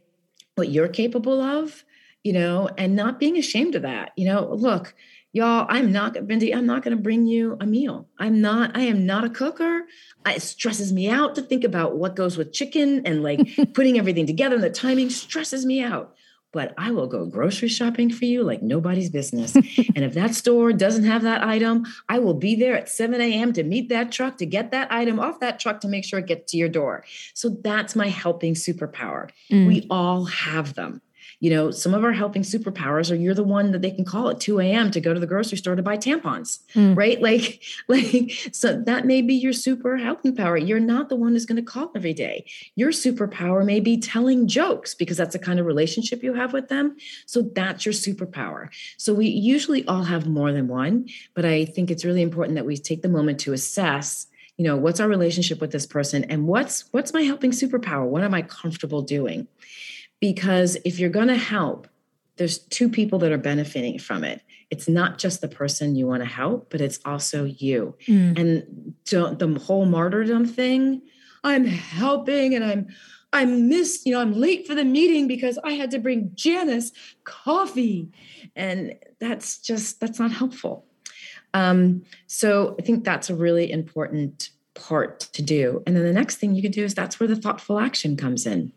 [0.55, 1.83] what you're capable of,
[2.23, 4.11] you know, and not being ashamed of that.
[4.15, 4.95] You know, look,
[5.33, 8.07] y'all, I'm not Bindi, I'm not going to bring you a meal.
[8.17, 9.81] I'm not, I am not a cooker.
[10.25, 14.25] It stresses me out to think about what goes with chicken and like putting everything
[14.25, 16.15] together and the timing stresses me out
[16.55, 19.55] but I will go grocery shopping for you like nobody's business.
[19.55, 23.51] and if that store doesn't have that item, I will be there at 7 a.m.
[23.53, 26.27] to meet that truck to get that item off that truck to make sure it
[26.27, 27.03] gets to your door.
[27.33, 29.31] So that's my helping superpower.
[29.51, 29.67] Mm.
[29.67, 31.01] We all have them
[31.39, 34.29] you know, some of our helping superpowers are you're the one that they can call
[34.29, 34.91] at 2 a.m.
[34.91, 36.95] to go to the grocery store to buy tampons, mm.
[36.95, 37.19] right?
[37.25, 40.57] Like, like, so that may be your super helping power.
[40.57, 42.45] You're not the one who's going to call every day.
[42.75, 46.69] Your superpower may be telling jokes because that's the kind of relationship you have with
[46.69, 46.97] them.
[47.25, 48.69] So that's your superpower.
[48.97, 52.65] So we usually all have more than one, but I think it's really important that
[52.65, 56.47] we take the moment to assess you know what's our relationship with this person and
[56.47, 59.47] what's what's my helping superpower what am i comfortable doing
[60.19, 61.87] because if you're going to help,
[62.37, 64.41] there's two people that are benefiting from it.
[64.69, 67.95] It's not just the person you want to help, but it's also you.
[68.07, 68.39] Mm.
[68.39, 71.01] And don't, the whole martyrdom thing,
[71.43, 72.87] I'm helping and I'm
[73.35, 76.93] I'm missed, you know, I'm late for the meeting because I had to bring Janice
[77.25, 78.09] coffee.
[78.55, 80.85] And that's just that's not helpful.
[81.53, 85.83] Um, so I think that's a really important part to do.
[85.85, 88.45] And then the next thing you can do is that's where the thoughtful action comes
[88.45, 88.71] in.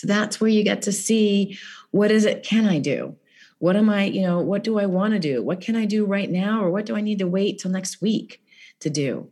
[0.00, 1.58] So that's where you get to see
[1.90, 3.16] what is it can I do?
[3.58, 5.42] What am I, you know, what do I want to do?
[5.42, 6.64] What can I do right now?
[6.64, 8.42] Or what do I need to wait till next week
[8.78, 9.30] to do?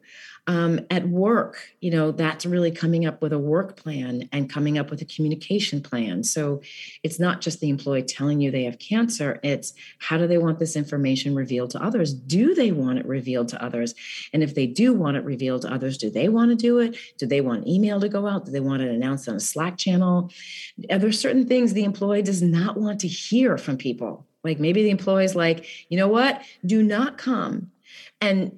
[0.48, 4.78] Um, at work, you know, that's really coming up with a work plan and coming
[4.78, 6.24] up with a communication plan.
[6.24, 6.62] So
[7.02, 10.58] it's not just the employee telling you they have cancer, it's how do they want
[10.58, 12.14] this information revealed to others?
[12.14, 13.94] Do they want it revealed to others?
[14.32, 16.96] And if they do want it revealed to others, do they want to do it?
[17.18, 18.46] Do they want email to go out?
[18.46, 20.30] Do they want it announced on a Slack channel?
[20.90, 24.26] Are there certain things the employee does not want to hear from people?
[24.44, 26.40] Like maybe the employee is like, you know what?
[26.64, 27.70] Do not come
[28.20, 28.52] and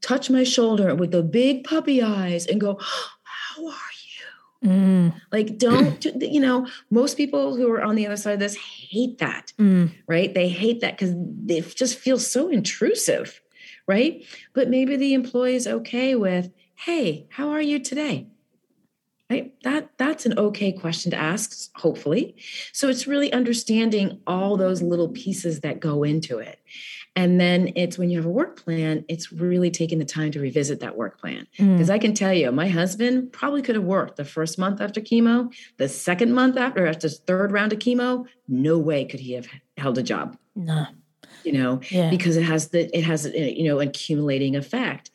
[0.00, 3.90] touch my shoulder with the big puppy eyes and go, How are
[4.62, 4.68] you?
[4.68, 5.14] Mm.
[5.32, 9.18] Like, don't, you know, most people who are on the other side of this hate
[9.18, 9.90] that, mm.
[10.06, 10.32] right?
[10.32, 11.14] They hate that because
[11.48, 13.40] it just feels so intrusive,
[13.86, 14.24] right?
[14.52, 18.26] But maybe the employee is okay with, Hey, how are you today?
[19.30, 19.54] Right?
[19.62, 22.34] That that's an okay question to ask, hopefully.
[22.72, 26.58] So it's really understanding all those little pieces that go into it.
[27.20, 30.40] And then it's when you have a work plan, it's really taking the time to
[30.40, 31.46] revisit that work plan.
[31.58, 31.90] Because mm.
[31.90, 35.52] I can tell you, my husband probably could have worked the first month after chemo,
[35.76, 38.24] the second month after, after the third round of chemo.
[38.48, 40.38] No way could he have held a job.
[40.56, 40.86] No.
[41.44, 42.08] You know, yeah.
[42.08, 45.10] because it has the it has you know accumulating effect.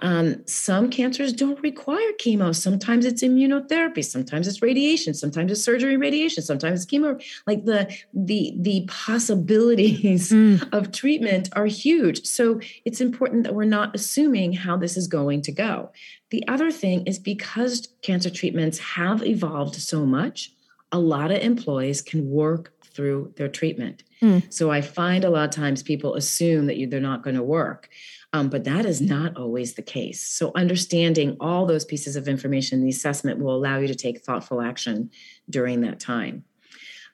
[0.00, 2.54] Um, some cancers don't require chemo.
[2.54, 4.04] Sometimes it's immunotherapy.
[4.04, 5.14] Sometimes it's radiation.
[5.14, 6.42] Sometimes it's surgery, radiation.
[6.42, 7.22] Sometimes it's chemo.
[7.46, 10.66] Like the the the possibilities mm.
[10.72, 12.24] of treatment are huge.
[12.26, 15.90] So it's important that we're not assuming how this is going to go.
[16.30, 20.52] The other thing is because cancer treatments have evolved so much,
[20.92, 24.02] a lot of employees can work through their treatment.
[24.22, 24.52] Mm.
[24.52, 27.42] So I find a lot of times people assume that you, they're not going to
[27.42, 27.88] work.
[28.32, 30.24] Um, but that is not always the case.
[30.24, 34.60] So, understanding all those pieces of information, the assessment will allow you to take thoughtful
[34.60, 35.10] action
[35.48, 36.44] during that time.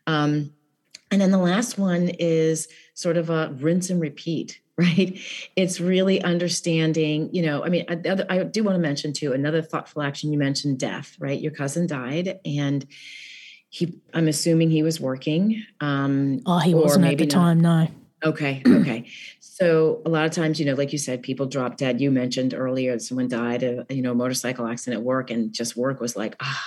[0.07, 0.53] Um,
[1.11, 5.19] and then the last one is sort of a rinse and repeat, right?
[5.57, 9.63] It's really understanding, you know, I mean, I, I do want to mention too another
[9.63, 11.41] thoughtful action you mentioned death, right?
[11.41, 12.87] Your cousin died and
[13.71, 15.65] he, I'm assuming he was working.
[15.81, 17.31] Um, oh, he wasn't at the not.
[17.31, 17.89] time, no.
[18.25, 18.63] Okay.
[18.67, 19.07] Okay.
[19.59, 21.99] So a lot of times, you know, like you said, people drop dead.
[21.99, 25.99] You mentioned earlier someone died, a, you know, motorcycle accident at work, and just work
[25.99, 26.67] was like, ah.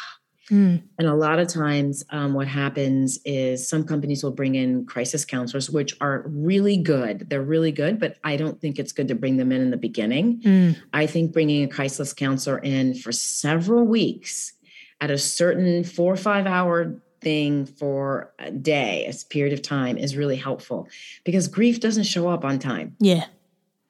[0.49, 0.81] Mm.
[0.97, 5.23] And a lot of times, um, what happens is some companies will bring in crisis
[5.23, 7.29] counselors, which are really good.
[7.29, 9.77] They're really good, but I don't think it's good to bring them in in the
[9.77, 10.41] beginning.
[10.41, 10.77] Mm.
[10.91, 14.53] I think bringing a crisis counselor in for several weeks
[14.99, 19.97] at a certain four or five hour thing for a day, a period of time
[19.97, 20.87] is really helpful
[21.23, 22.95] because grief doesn't show up on time.
[22.99, 23.25] Yeah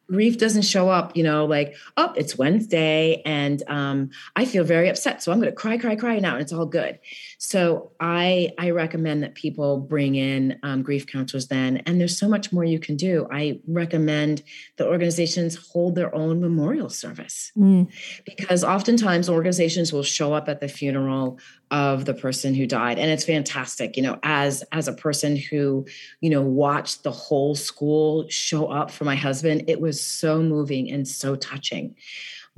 [0.09, 4.89] grief doesn't show up, you know, like, oh, it's Wednesday and um, I feel very
[4.89, 5.21] upset.
[5.21, 6.99] So I'm going to cry, cry, cry now and it's all good.
[7.41, 11.78] So I, I recommend that people bring in um, grief counselors then.
[11.86, 13.28] And there's so much more you can do.
[13.32, 14.43] I recommend
[14.75, 17.89] that organizations hold their own memorial service mm.
[18.25, 21.39] because oftentimes organizations will show up at the funeral
[21.71, 25.86] of the person who died and it's fantastic you know as as a person who
[26.19, 30.89] you know watched the whole school show up for my husband it was so moving
[30.89, 31.95] and so touching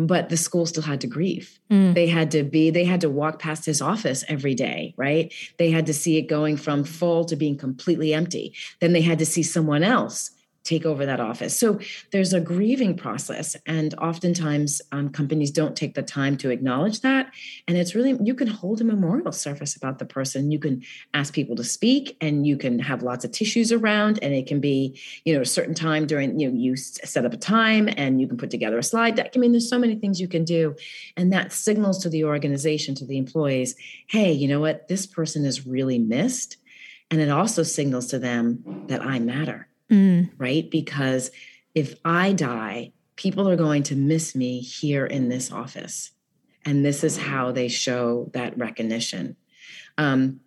[0.08, 1.60] but the school still had to grieve.
[1.70, 1.94] Mm.
[1.94, 5.34] they had to be they had to walk past his office every day right?
[5.58, 8.54] They had to see it going from full to being completely empty.
[8.80, 10.32] Then they had to see someone else
[10.64, 11.58] take over that office.
[11.58, 11.80] So
[12.12, 17.32] there's a grieving process, and oftentimes um, companies don't take the time to acknowledge that.
[17.68, 20.52] And it's really you can hold a memorial service about the person.
[20.52, 24.34] You can ask people to speak, and you can have lots of tissues around, and
[24.34, 27.38] it can be you know a certain time during you know you set up a
[27.38, 29.32] time, and you can put together a slide deck.
[29.36, 30.76] I mean, there's so many things you can do,
[31.18, 33.76] and that signals to the organization to the employees,
[34.08, 36.58] hey, you know what, this person is really missed.
[37.10, 40.30] And it also signals to them that I matter mm.
[40.38, 40.70] right?
[40.70, 41.32] Because
[41.76, 46.12] if I die, people are going to miss me here in this office.
[46.66, 49.36] And this is how they show that recognition.
[49.98, 50.40] Um,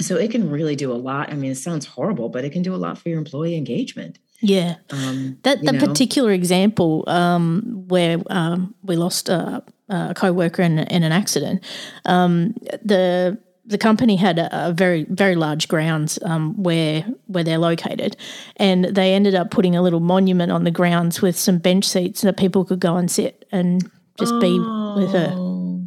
[0.00, 1.32] so it can really do a lot.
[1.32, 4.18] I mean, it sounds horrible, but it can do a lot for your employee engagement.
[4.42, 4.76] Yeah.
[4.90, 11.02] Um, that the particular example um, where um, we lost a, a co-worker in, in
[11.02, 11.64] an accident,
[12.04, 17.58] um, the the company had a, a, very very large grounds um, where where they're
[17.58, 18.16] located,
[18.56, 22.20] and they ended up putting a little monument on the grounds with some bench seats
[22.22, 24.40] that people could go and sit and just oh.
[24.40, 25.84] be with her, oh.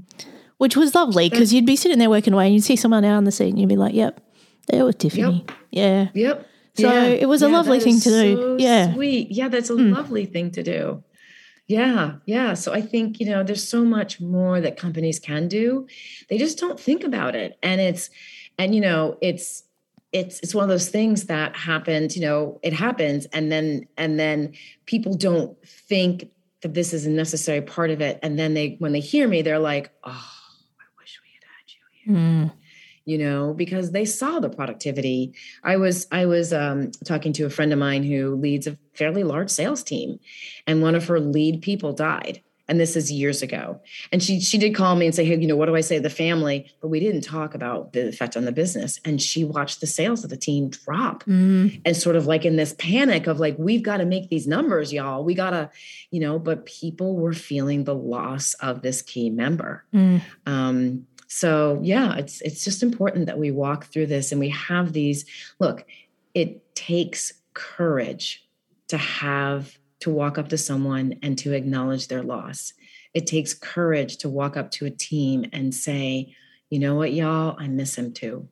[0.57, 3.15] which was lovely because you'd be sitting there working away and you'd see someone out
[3.15, 4.21] on the seat and you'd be like, "Yep,
[4.67, 5.51] there was Tiffany." Yep.
[5.71, 6.07] Yeah.
[6.13, 6.47] Yep.
[6.75, 7.03] So yeah.
[7.05, 8.57] it was a yeah, lovely thing to do.
[8.59, 8.93] Yeah.
[8.93, 9.31] Sweet.
[9.31, 9.93] Yeah, that's a mm.
[9.93, 11.03] lovely thing to do.
[11.69, 12.55] Yeah, yeah.
[12.55, 15.85] So I think, you know, there's so much more that companies can do.
[16.27, 17.59] They just don't think about it.
[17.61, 18.09] And it's,
[18.57, 19.63] and, you know, it's,
[20.11, 24.19] it's it's one of those things that happens you know it happens and then and
[24.19, 24.51] then
[24.87, 28.91] people don't think that this is a necessary part of it and then they when
[28.91, 30.31] they hear me they're like oh
[30.79, 32.59] i wish we had had you here mm
[33.05, 37.49] you know because they saw the productivity i was i was um, talking to a
[37.49, 40.19] friend of mine who leads a fairly large sales team
[40.67, 43.79] and one of her lead people died and this is years ago
[44.11, 45.95] and she she did call me and say hey you know what do i say
[45.95, 49.43] to the family but we didn't talk about the effect on the business and she
[49.43, 51.81] watched the sales of the team drop mm.
[51.83, 54.93] and sort of like in this panic of like we've got to make these numbers
[54.93, 55.69] y'all we got to
[56.11, 60.21] you know but people were feeling the loss of this key member mm.
[60.45, 64.93] um, so yeah, it's it's just important that we walk through this and we have
[64.93, 65.25] these.
[65.59, 65.85] Look,
[66.33, 68.48] it takes courage
[68.89, 72.73] to have to walk up to someone and to acknowledge their loss.
[73.13, 76.35] It takes courage to walk up to a team and say,
[76.69, 78.47] you know what, y'all, I miss him too.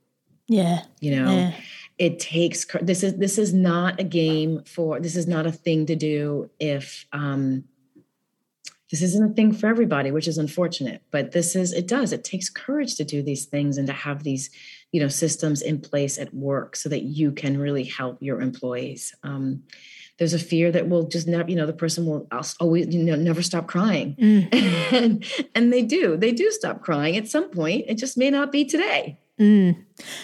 [0.47, 0.83] Yeah.
[0.99, 1.51] You know, yeah.
[1.97, 5.85] it takes this is this is not a game for this is not a thing
[5.87, 7.65] to do if um
[8.89, 12.23] this isn't a thing for everybody which is unfortunate but this is it does it
[12.23, 14.49] takes courage to do these things and to have these
[14.93, 19.13] you know systems in place at work so that you can really help your employees
[19.23, 19.61] um,
[20.17, 22.27] there's a fear that will just never you know the person will
[22.59, 24.93] always you know never stop crying mm.
[24.93, 25.25] and
[25.55, 28.65] and they do they do stop crying at some point it just may not be
[28.65, 29.77] today Mm.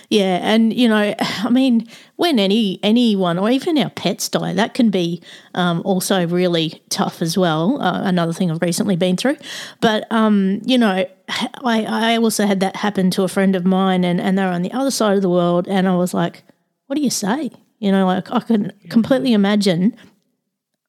[0.10, 4.73] Yeah, and you know, I mean, when any anyone or even our pets die, that
[4.73, 5.21] can be
[5.53, 7.82] um, also really tough as well.
[7.82, 9.37] Uh, another thing I've recently been through,
[9.81, 14.04] but um, you know, I I also had that happen to a friend of mine,
[14.04, 16.44] and and they're on the other side of the world, and I was like,
[16.87, 17.52] what do you say?
[17.84, 19.96] You know, like I can completely imagine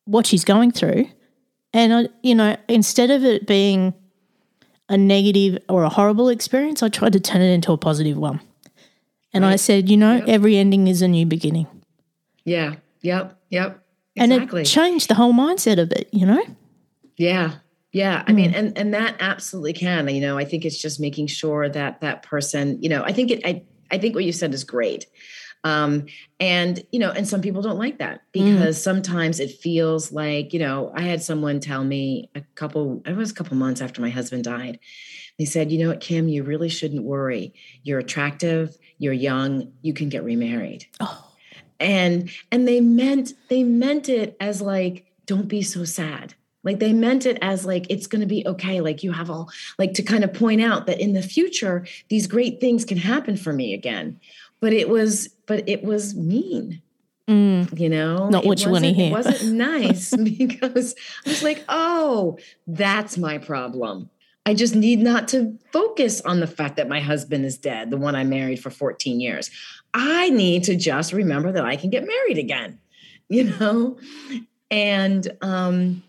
[0.05, 1.09] what she's going through,
[1.72, 3.95] And I, you know, instead of it being
[4.88, 8.40] a negative or a horrible experience, I tried to turn it into a positive one.
[9.32, 10.28] And I said, you know, Yep.
[10.28, 11.66] every ending is a new beginning.
[12.45, 12.76] Yeah.
[13.03, 13.36] Yep.
[13.51, 13.82] Yep.
[14.16, 16.42] And it changed the whole mindset of it, you know?
[17.16, 17.55] Yeah.
[17.92, 18.22] Yeah.
[18.28, 18.59] I mean, Mm.
[18.59, 20.07] and and that absolutely can.
[20.09, 23.32] You know, I think it's just making sure that that person, you know, I think
[23.32, 25.07] it I I think what you said is great.
[25.64, 26.06] Um,
[26.38, 28.54] and you know, and some people don't like that Mm.
[28.54, 33.16] because sometimes it feels like, you know, I had someone tell me a couple, it
[33.16, 34.78] was a couple months after my husband died.
[35.38, 37.54] They said, you know what, Kim, you really shouldn't worry.
[37.82, 41.32] You're attractive, you're young, you can get remarried Oh,
[41.80, 46.92] and and they meant they meant it as like don't be so sad like they
[46.92, 50.02] meant it as like it's going to be okay like you have all like to
[50.02, 53.74] kind of point out that in the future these great things can happen for me
[53.74, 54.20] again
[54.64, 56.80] but it was but it was mean
[57.28, 59.08] mm, you know Not what you wanna wasn't- hear.
[59.08, 60.94] it wasn't nice because
[61.26, 64.08] i was like oh that's my problem
[64.46, 67.96] I just need not to focus on the fact that my husband is dead, the
[67.96, 69.50] one I married for 14 years.
[69.94, 72.78] I need to just remember that I can get married again,
[73.30, 73.96] you know?
[74.70, 76.02] And um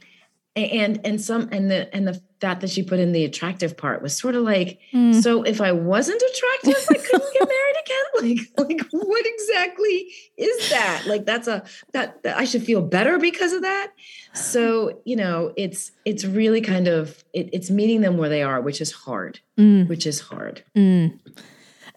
[0.57, 4.01] and and some and the and the fact that she put in the attractive part
[4.01, 5.13] was sort of like mm.
[5.21, 8.05] so if I wasn't attractive, I couldn't get married again.
[8.15, 11.03] Like, like what exactly is that?
[11.05, 13.91] Like that's a that, that I should feel better because of that.
[14.33, 18.61] So you know, it's it's really kind of it, it's meeting them where they are,
[18.61, 19.39] which is hard.
[19.57, 20.63] Mm, Which is hard.
[20.75, 21.17] mm.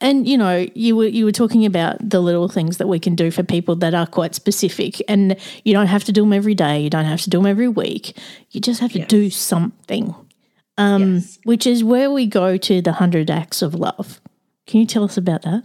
[0.01, 3.17] And you know, you were you were talking about the little things that we can
[3.17, 6.55] do for people that are quite specific, and you don't have to do them every
[6.55, 6.81] day.
[6.81, 8.17] You don't have to do them every week.
[8.53, 10.15] You just have to do something,
[10.79, 11.39] um, Yes.
[11.45, 14.21] which is where we go to the hundred acts of love.
[14.67, 15.65] Can you tell us about that?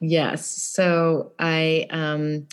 [0.00, 0.46] Yes.
[0.46, 2.46] So I um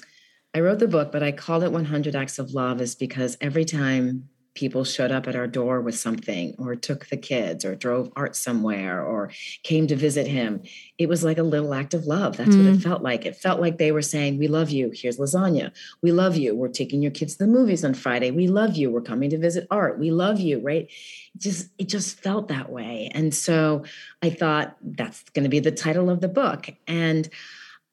[0.54, 3.64] I wrote the book, but I called it 100 Acts of Love is because every
[3.66, 8.12] time people showed up at our door with something or took the kids or drove
[8.16, 9.32] Art somewhere or
[9.64, 10.62] came to visit him,
[10.98, 12.38] it was like a little act of love.
[12.38, 12.84] That's what it mm.
[12.84, 13.26] felt like.
[13.26, 14.92] It felt like they were saying, "We love you.
[14.94, 15.72] Here's lasagna.
[16.02, 16.56] We love you.
[16.56, 18.32] We're taking your kids to the movies on Friday.
[18.32, 18.92] We love you.
[18.92, 20.00] We're coming to visit Art.
[20.00, 20.90] We love you." Right?
[21.36, 23.10] It just it just felt that way.
[23.14, 23.86] And so
[24.22, 26.70] I thought that's going to be the title of the book.
[26.88, 27.30] And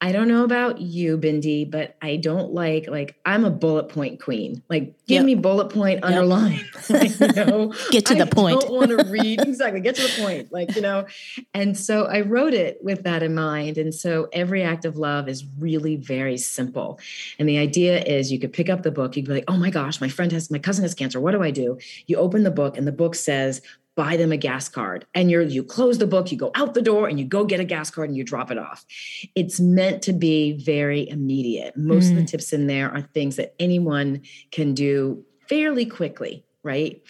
[0.01, 4.23] I don't know about you, Bindi, but I don't like like I'm a bullet point
[4.23, 4.63] queen.
[4.71, 5.25] Like give Yep.
[5.25, 6.65] me bullet point, underline.
[6.89, 8.59] Like, you know, Get to the point.
[8.59, 9.81] I don't want to read exactly.
[9.81, 10.53] Get to the point.
[10.53, 11.07] Like you know,
[11.53, 13.77] and so I wrote it with that in mind.
[13.77, 17.01] And so every act of love is really very simple.
[17.41, 19.17] And the idea is you could pick up the book.
[19.17, 21.19] You'd be like, oh my gosh, my friend has my cousin has cancer.
[21.21, 21.77] What do I do?
[22.07, 23.61] You open the book, and the book says
[23.99, 25.05] buy them a gas card.
[25.15, 27.61] And you're you close the book you go out the door and you go get
[27.61, 28.87] a gas card and you drop it off.
[29.35, 31.77] It's meant to be very immediate.
[31.77, 34.23] Most of the tips in there are things that anyone
[34.53, 37.03] can do fairly quickly right?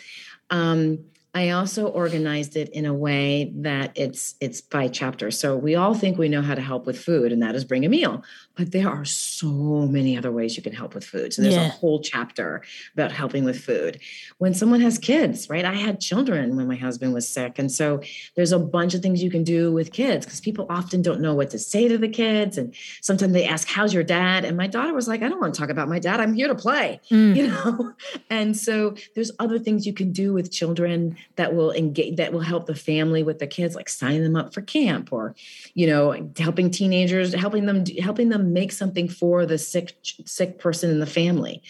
[0.51, 5.31] Um, i also organized it in a way that it's it's by chapter.
[5.31, 7.85] So we all think we know how to help with food and that is bring
[7.85, 8.25] a meal
[8.59, 9.47] but there are so
[9.87, 11.33] many other ways you can help with food.
[11.33, 11.67] So there's Yeah.
[11.69, 14.01] a whole chapter about helping with food.
[14.39, 15.65] When someone has kids right?
[15.65, 17.59] I had children when my husband was sick.
[17.59, 18.01] And so
[18.35, 21.35] there's a bunch of things you can do with kids because people often don't know
[21.35, 22.59] what to say to the kids.
[22.59, 24.45] And sometimes they ask how's your dad?
[24.45, 26.19] And my daughter was like i don't want to talk about my dad.
[26.21, 27.37] I'm here to play Mm.
[27.37, 27.93] you know?
[28.29, 32.41] And so there's other things you can do with children that will engage that will
[32.41, 35.35] help the family with the kids like signing them up for camp or
[35.75, 39.95] you know helping teenagers helping them helping them make something for the sick
[40.25, 41.63] sick person in the family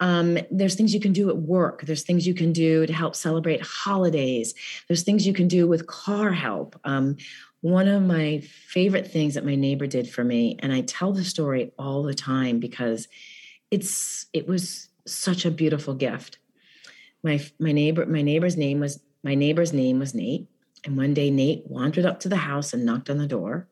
[0.00, 1.82] um, there's things you can do at work.
[1.82, 4.54] There's things you can do to help celebrate holidays.
[4.88, 6.78] There's things you can do with car help.
[6.84, 7.16] Um,
[7.62, 11.24] one of my favorite things that my neighbor did for me, and I tell the
[11.24, 13.08] story all the time because
[13.70, 16.38] it's it was such a beautiful gift.
[17.22, 20.46] My my neighbor my neighbor's name was my neighbor's name was Nate,
[20.84, 23.66] and one day Nate wandered up to the house and knocked on the door.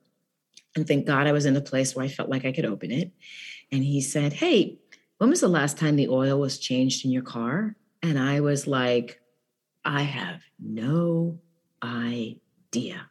[0.76, 2.90] And thank God I was in a place where I felt like I could open
[2.90, 3.12] it.
[3.70, 4.78] And he said, Hey,
[5.18, 7.76] when was the last time the oil was changed in your car?
[8.02, 9.20] And I was like,
[9.84, 11.38] I have no
[11.82, 13.08] idea.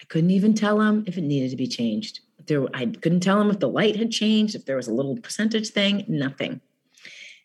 [0.00, 2.20] I couldn't even tell him if it needed to be changed.
[2.46, 5.16] There, I couldn't tell him if the light had changed, if there was a little
[5.16, 6.52] percentage thing, nothing.
[6.52, 6.60] And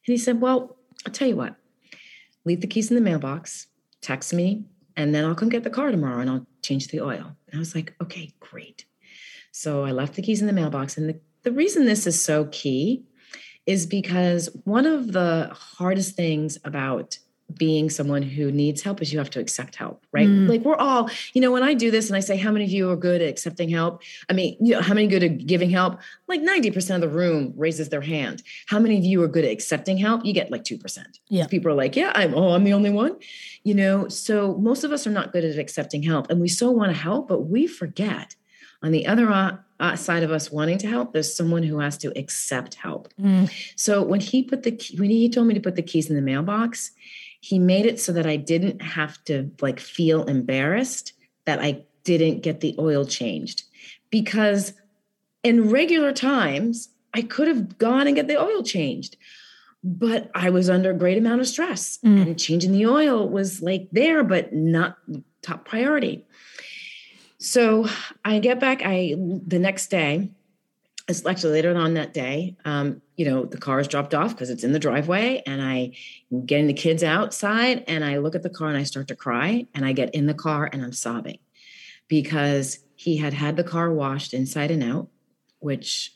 [0.05, 1.55] he said, Well, I'll tell you what,
[2.45, 3.67] leave the keys in the mailbox,
[4.01, 4.65] text me,
[4.95, 7.35] and then I'll come get the car tomorrow and I'll change the oil.
[7.47, 8.85] And I was like, Okay, great.
[9.51, 10.97] So I left the keys in the mailbox.
[10.97, 13.03] And the, the reason this is so key
[13.65, 17.17] is because one of the hardest things about
[17.57, 20.27] being someone who needs help is you have to accept help, right?
[20.27, 20.49] Mm.
[20.49, 22.71] Like we're all, you know, when I do this and I say, how many of
[22.71, 24.01] you are good at accepting help?
[24.29, 25.99] I mean, you know, how many good at giving help?
[26.27, 28.43] Like 90% of the room raises their hand.
[28.67, 30.25] How many of you are good at accepting help?
[30.25, 31.03] You get like 2%.
[31.29, 31.47] Yeah.
[31.47, 33.17] People are like, yeah, I'm, oh, I'm the only one.
[33.63, 36.71] You know, so most of us are not good at accepting help and we so
[36.71, 38.35] want to help, but we forget
[38.83, 39.31] on the other
[39.79, 43.07] uh, side of us wanting to help, there's someone who has to accept help.
[43.19, 43.49] Mm.
[43.77, 46.15] So when he put the key, when he told me to put the keys in
[46.15, 46.91] the mailbox,
[47.43, 51.11] he made it so that I didn't have to like feel embarrassed
[51.45, 53.63] that I didn't get the oil changed
[54.09, 54.73] because
[55.43, 59.17] in regular times I could have gone and get the oil changed
[59.83, 62.21] but I was under a great amount of stress mm.
[62.21, 64.97] and changing the oil was like there but not
[65.41, 66.25] top priority.
[67.39, 67.87] So
[68.23, 68.81] I get back.
[68.85, 70.31] I the next day,
[71.07, 72.55] it's actually later on that day.
[72.65, 75.93] Um, you know, the car is dropped off because it's in the driveway, and I
[76.45, 79.67] getting the kids outside, and I look at the car and I start to cry,
[79.73, 81.39] and I get in the car and I'm sobbing
[82.07, 85.09] because he had had the car washed inside and out,
[85.59, 86.15] which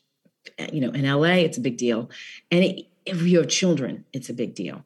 [0.71, 2.09] you know in LA it's a big deal,
[2.49, 4.85] and it, if you have children, it's a big deal.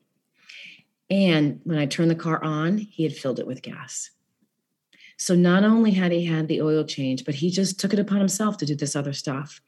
[1.09, 4.11] And when I turned the car on, he had filled it with gas.
[5.21, 8.17] So not only had he had the oil change, but he just took it upon
[8.17, 9.61] himself to do this other stuff.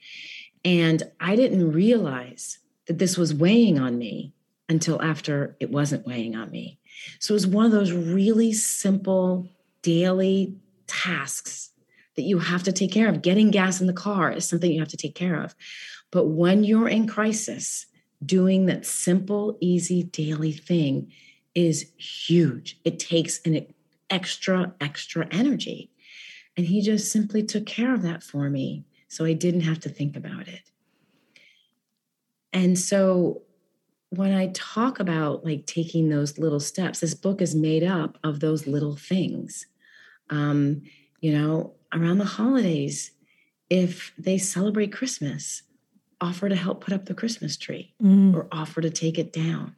[0.66, 4.34] And I didn't realize that this was weighing on me
[4.68, 6.80] until after it wasn't weighing on me.
[7.20, 9.48] So it was one of those really simple
[9.84, 10.56] daily
[10.88, 11.70] tasks
[12.16, 13.22] that you have to take care of.
[13.22, 15.54] Getting gas in the car is something you have to take care of.
[16.10, 17.86] But when you're in crisis,
[18.26, 21.12] doing that simple, easy daily thing
[21.54, 22.80] is huge.
[22.84, 23.68] It takes an
[24.14, 25.90] extra, extra energy.
[26.56, 28.86] And he just simply took care of that for me.
[29.08, 30.62] So I didn't have to think about it.
[32.54, 33.42] And so
[34.12, 38.40] when I talk about like taking those little steps, this book is made up of
[38.40, 39.66] those little things.
[40.30, 40.84] Um,
[41.20, 43.12] you know, around the holidays,
[43.70, 45.64] if they celebrate Christmas,
[46.22, 48.36] offer to help put up the Christmas tree mm.
[48.36, 49.76] or offer to take it down,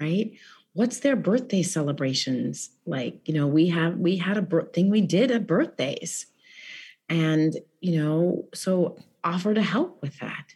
[0.00, 0.32] right?
[0.72, 3.20] What's their birthday celebrations like?
[3.26, 6.26] You know we have we had a thing we did at birthdays.
[7.08, 10.54] And you know so offer to help with that.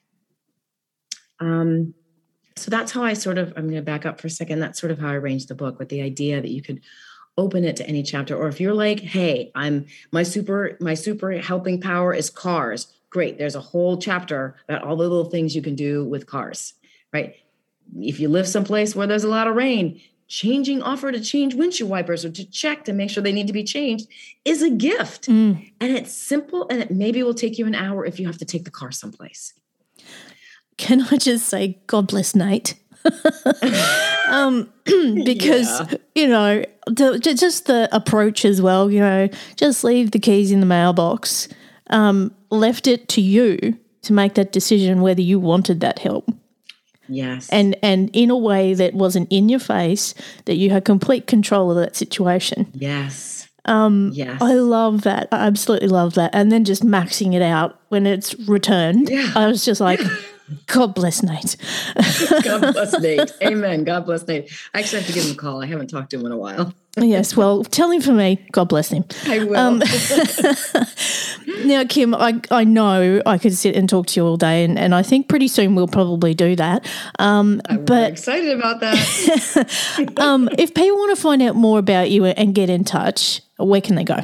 [1.41, 1.95] Um
[2.57, 4.61] so that's how i sort of i'm going to back up for a second.
[4.61, 6.81] That's sort of how i arranged the book with the idea that you could
[7.37, 8.37] open it to any chapter.
[8.37, 12.93] Or if you're like hey i'm my super my super helping power is cars.
[13.11, 13.39] Great.
[13.39, 16.75] There's a whole chapter about all the little things you can do with cars
[17.13, 17.37] right
[17.99, 21.91] if you live someplace where there's a lot of rain, changing offer to change windshield
[21.91, 24.09] wipers or to check to make sure they need to be changed
[24.45, 25.29] is a gift.
[25.29, 25.71] Mm.
[25.81, 28.45] And it's simple and it maybe will take you an hour if you have to
[28.45, 29.53] take the car someplace.
[30.77, 32.75] Can I just say, God bless Nate?
[34.29, 34.73] um,
[35.25, 35.97] because yeah.
[36.15, 38.91] you know the, just the approach as well.
[38.91, 41.49] You know, just leave the keys in the mailbox.
[41.91, 46.31] Um, left it to you to make that decision whether you wanted that help.
[47.09, 47.49] Yes.
[47.51, 51.71] And and in a way that wasn't in your face, that you had complete control
[51.71, 52.71] of that situation.
[52.73, 53.49] Yes.
[53.67, 54.41] Um, yes.
[54.43, 55.29] I love that.
[55.33, 56.35] I absolutely love that.
[56.35, 59.09] And then just maxing it out when it's returned.
[59.09, 59.33] Yeah.
[59.35, 60.01] I was just like,
[60.67, 61.57] God bless Nate.
[62.45, 63.33] God bless Nate.
[63.43, 63.85] Amen.
[63.85, 64.53] God bless Nate.
[64.75, 65.63] I actually have to give him a call.
[65.63, 66.75] I haven't talked to him in a while.
[66.97, 67.37] Yes.
[67.37, 68.45] Well, tell him for me.
[68.53, 69.05] God bless him.
[69.27, 69.57] I will.
[69.57, 69.79] Um,
[71.67, 74.79] now, Kim, I, I know I could sit and talk to you all day, and,
[74.79, 76.89] and I think pretty soon we'll probably do that.
[77.19, 80.15] Um, I'm but, excited about that.
[80.19, 83.81] um, if people want to find out more about you and get in touch, where
[83.81, 84.21] can they go?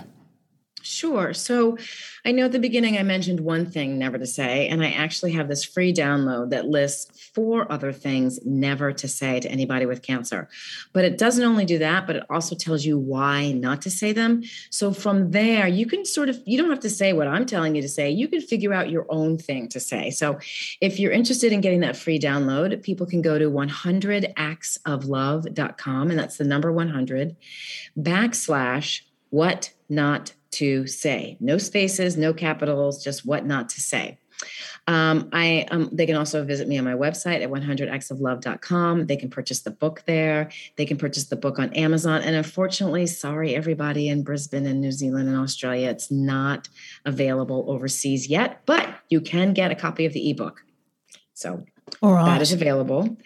[0.82, 1.32] Sure.
[1.34, 1.78] So
[2.24, 5.32] I know at the beginning I mentioned one thing never to say, and I actually
[5.32, 10.02] have this free download that lists four other things never to say to anybody with
[10.02, 10.48] cancer.
[10.92, 14.12] But it doesn't only do that, but it also tells you why not to say
[14.12, 14.42] them.
[14.70, 17.74] So from there, you can sort of, you don't have to say what I'm telling
[17.74, 18.10] you to say.
[18.10, 20.10] You can figure out your own thing to say.
[20.10, 20.38] So
[20.80, 26.36] if you're interested in getting that free download, people can go to 100actsoflove.com, and that's
[26.36, 27.36] the number 100
[27.98, 31.36] backslash what not to say.
[31.40, 34.18] No spaces, no capitals, just what not to say.
[34.90, 39.06] Um, I um, they can also visit me on my website at 100actsoflove.com.
[39.06, 40.50] They can purchase the book there.
[40.74, 42.22] They can purchase the book on Amazon.
[42.22, 46.68] And unfortunately, sorry everybody in Brisbane and New Zealand and Australia, it's not
[47.04, 50.64] available overseas yet, but you can get a copy of the ebook.
[51.34, 51.64] So
[52.26, 53.16] that is available.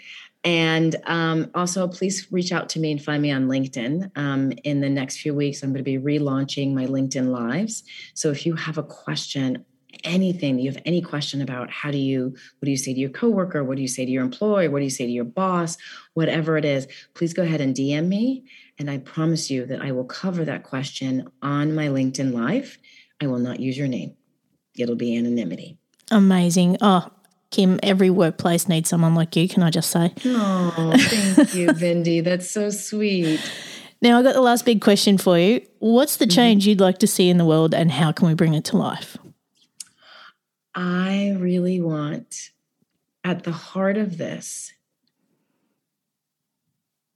[0.45, 4.11] And um, also, please reach out to me and find me on LinkedIn.
[4.19, 7.85] Um, in the next few weeks, I'm going to be relaunching my LinkedIn Lives.
[8.13, 9.65] So if you have a question,
[10.05, 13.11] anything you have any question about how do you what do you say to your
[13.11, 15.77] coworker what do you say to your employee what do you say to your boss
[16.15, 18.45] whatever it is please go ahead and dm me
[18.79, 22.79] and i promise you that i will cover that question on my linkedin live
[23.21, 24.15] i will not use your name
[24.77, 25.79] it'll be anonymity
[26.11, 26.77] Amazing.
[26.81, 27.09] Oh,
[27.51, 30.13] Kim, every workplace needs someone like you, can I just say?
[30.27, 32.23] oh thank you Bindi.
[32.23, 33.41] that's so sweet
[34.03, 35.65] Now, I got the last big question for you.
[35.79, 36.35] What's the mm-hmm.
[36.35, 38.77] change you'd like to see in the world and how can we bring it to
[38.77, 39.17] life?
[40.75, 42.51] I really want
[43.23, 44.73] at the heart of this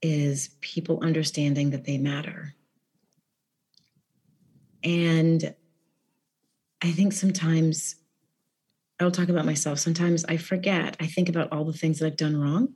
[0.01, 2.55] is people understanding that they matter.
[4.83, 5.53] And
[6.81, 7.95] I think sometimes
[8.99, 9.79] I'll talk about myself.
[9.79, 10.95] Sometimes I forget.
[10.99, 12.73] I think about all the things that I've done wrong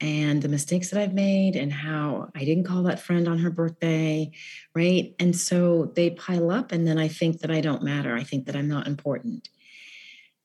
[0.00, 3.50] and the mistakes that I've made and how I didn't call that friend on her
[3.50, 4.30] birthday,
[4.74, 5.14] right?
[5.18, 8.14] And so they pile up and then I think that I don't matter.
[8.14, 9.48] I think that I'm not important.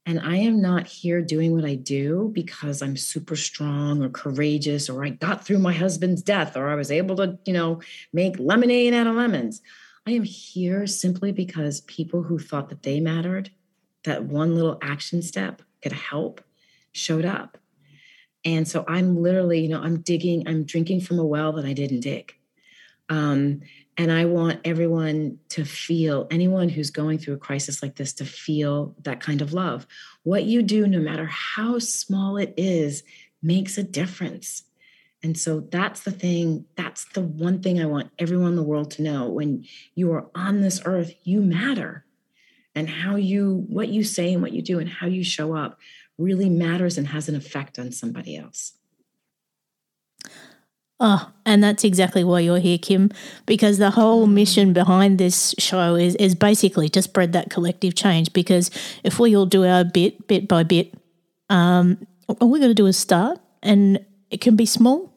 [0.06, 4.89] And I am not here doing what I do because I'm super strong or courageous
[4.89, 7.82] or I got through my husband's death or I was able to, you know,
[8.12, 9.62] make lemonade out of lemons.
[10.08, 13.52] I am here simply because people who thought that they mattered,
[14.04, 16.41] that one little action step could help,
[16.91, 17.60] showed up.
[18.43, 21.74] And so I'm literally, you know, I'm digging, I'm drinking from a well that I
[21.74, 22.34] didn't dig.
[23.10, 23.62] Um,
[24.02, 28.26] and I want everyone to feel, anyone who's going through a crisis like this, to
[28.26, 29.86] feel that kind of love.
[30.24, 33.04] What you do, no matter how small it is,
[33.43, 34.64] makes a difference.
[35.22, 38.89] And so that's the thing, that's the one thing I want everyone in the world
[38.91, 39.30] to know.
[39.30, 42.04] When you are on this earth, you matter.
[42.74, 45.78] And how you, what you say and what you do and how you show up
[46.18, 48.74] really matters and has an effect on somebody else.
[51.04, 53.10] Oh, and that's exactly why you're here, Kim,
[53.47, 58.32] because the whole mission behind this show is, is basically to spread that collective change.
[58.34, 58.70] Because
[59.04, 60.93] if we all do our bit, bit by bit,
[61.49, 62.06] um,
[62.39, 65.12] all we got to do is start, and it can be small.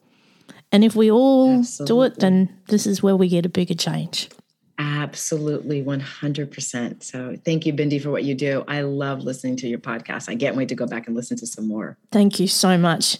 [0.71, 1.85] And if we all Absolutely.
[1.85, 4.29] do it, then this is where we get a bigger change.
[4.79, 7.03] Absolutely, 100%.
[7.03, 8.65] So thank you, Bindi, for what you do.
[8.67, 10.27] I love listening to your podcast.
[10.27, 11.97] I can't wait to go back and listen to some more.
[12.11, 13.17] Thank you so much.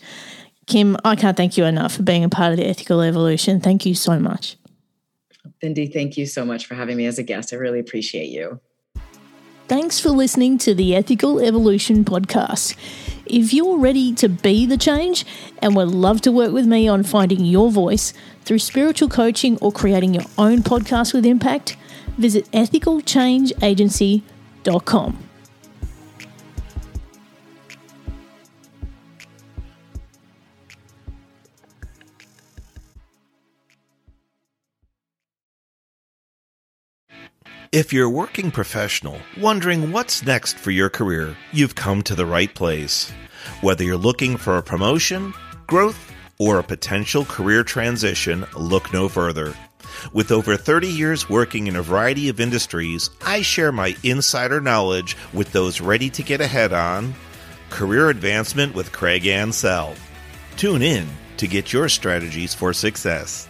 [0.66, 3.62] Kim, I can't thank you enough for being a part of the ethical evolution.
[3.62, 4.58] Thank you so much.
[5.62, 7.54] Bindi, thank you so much for having me as a guest.
[7.54, 8.60] I really appreciate you.
[9.68, 12.76] Thanks for listening to the Ethical Evolution podcast.
[13.26, 15.26] If you're ready to be the change
[15.60, 18.14] and would love to work with me on finding your voice
[18.44, 21.78] through spiritual coaching or creating your own podcast with impact,
[22.18, 25.25] visit ethicalchangeagency.com.
[37.76, 42.26] If you're a working professional wondering what's next for your career, you've come to the
[42.26, 43.12] right place.
[43.60, 45.34] Whether you're looking for a promotion,
[45.68, 49.54] growth, or a potential career transition, look no further.
[50.14, 55.18] With over 30 years working in a variety of industries, I share my insider knowledge
[55.34, 57.14] with those ready to get ahead on
[57.72, 59.96] Career Advancement with Craig Ansell.
[60.56, 63.50] Tune in to get your strategies for success.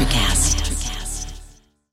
[0.00, 0.49] Electricast.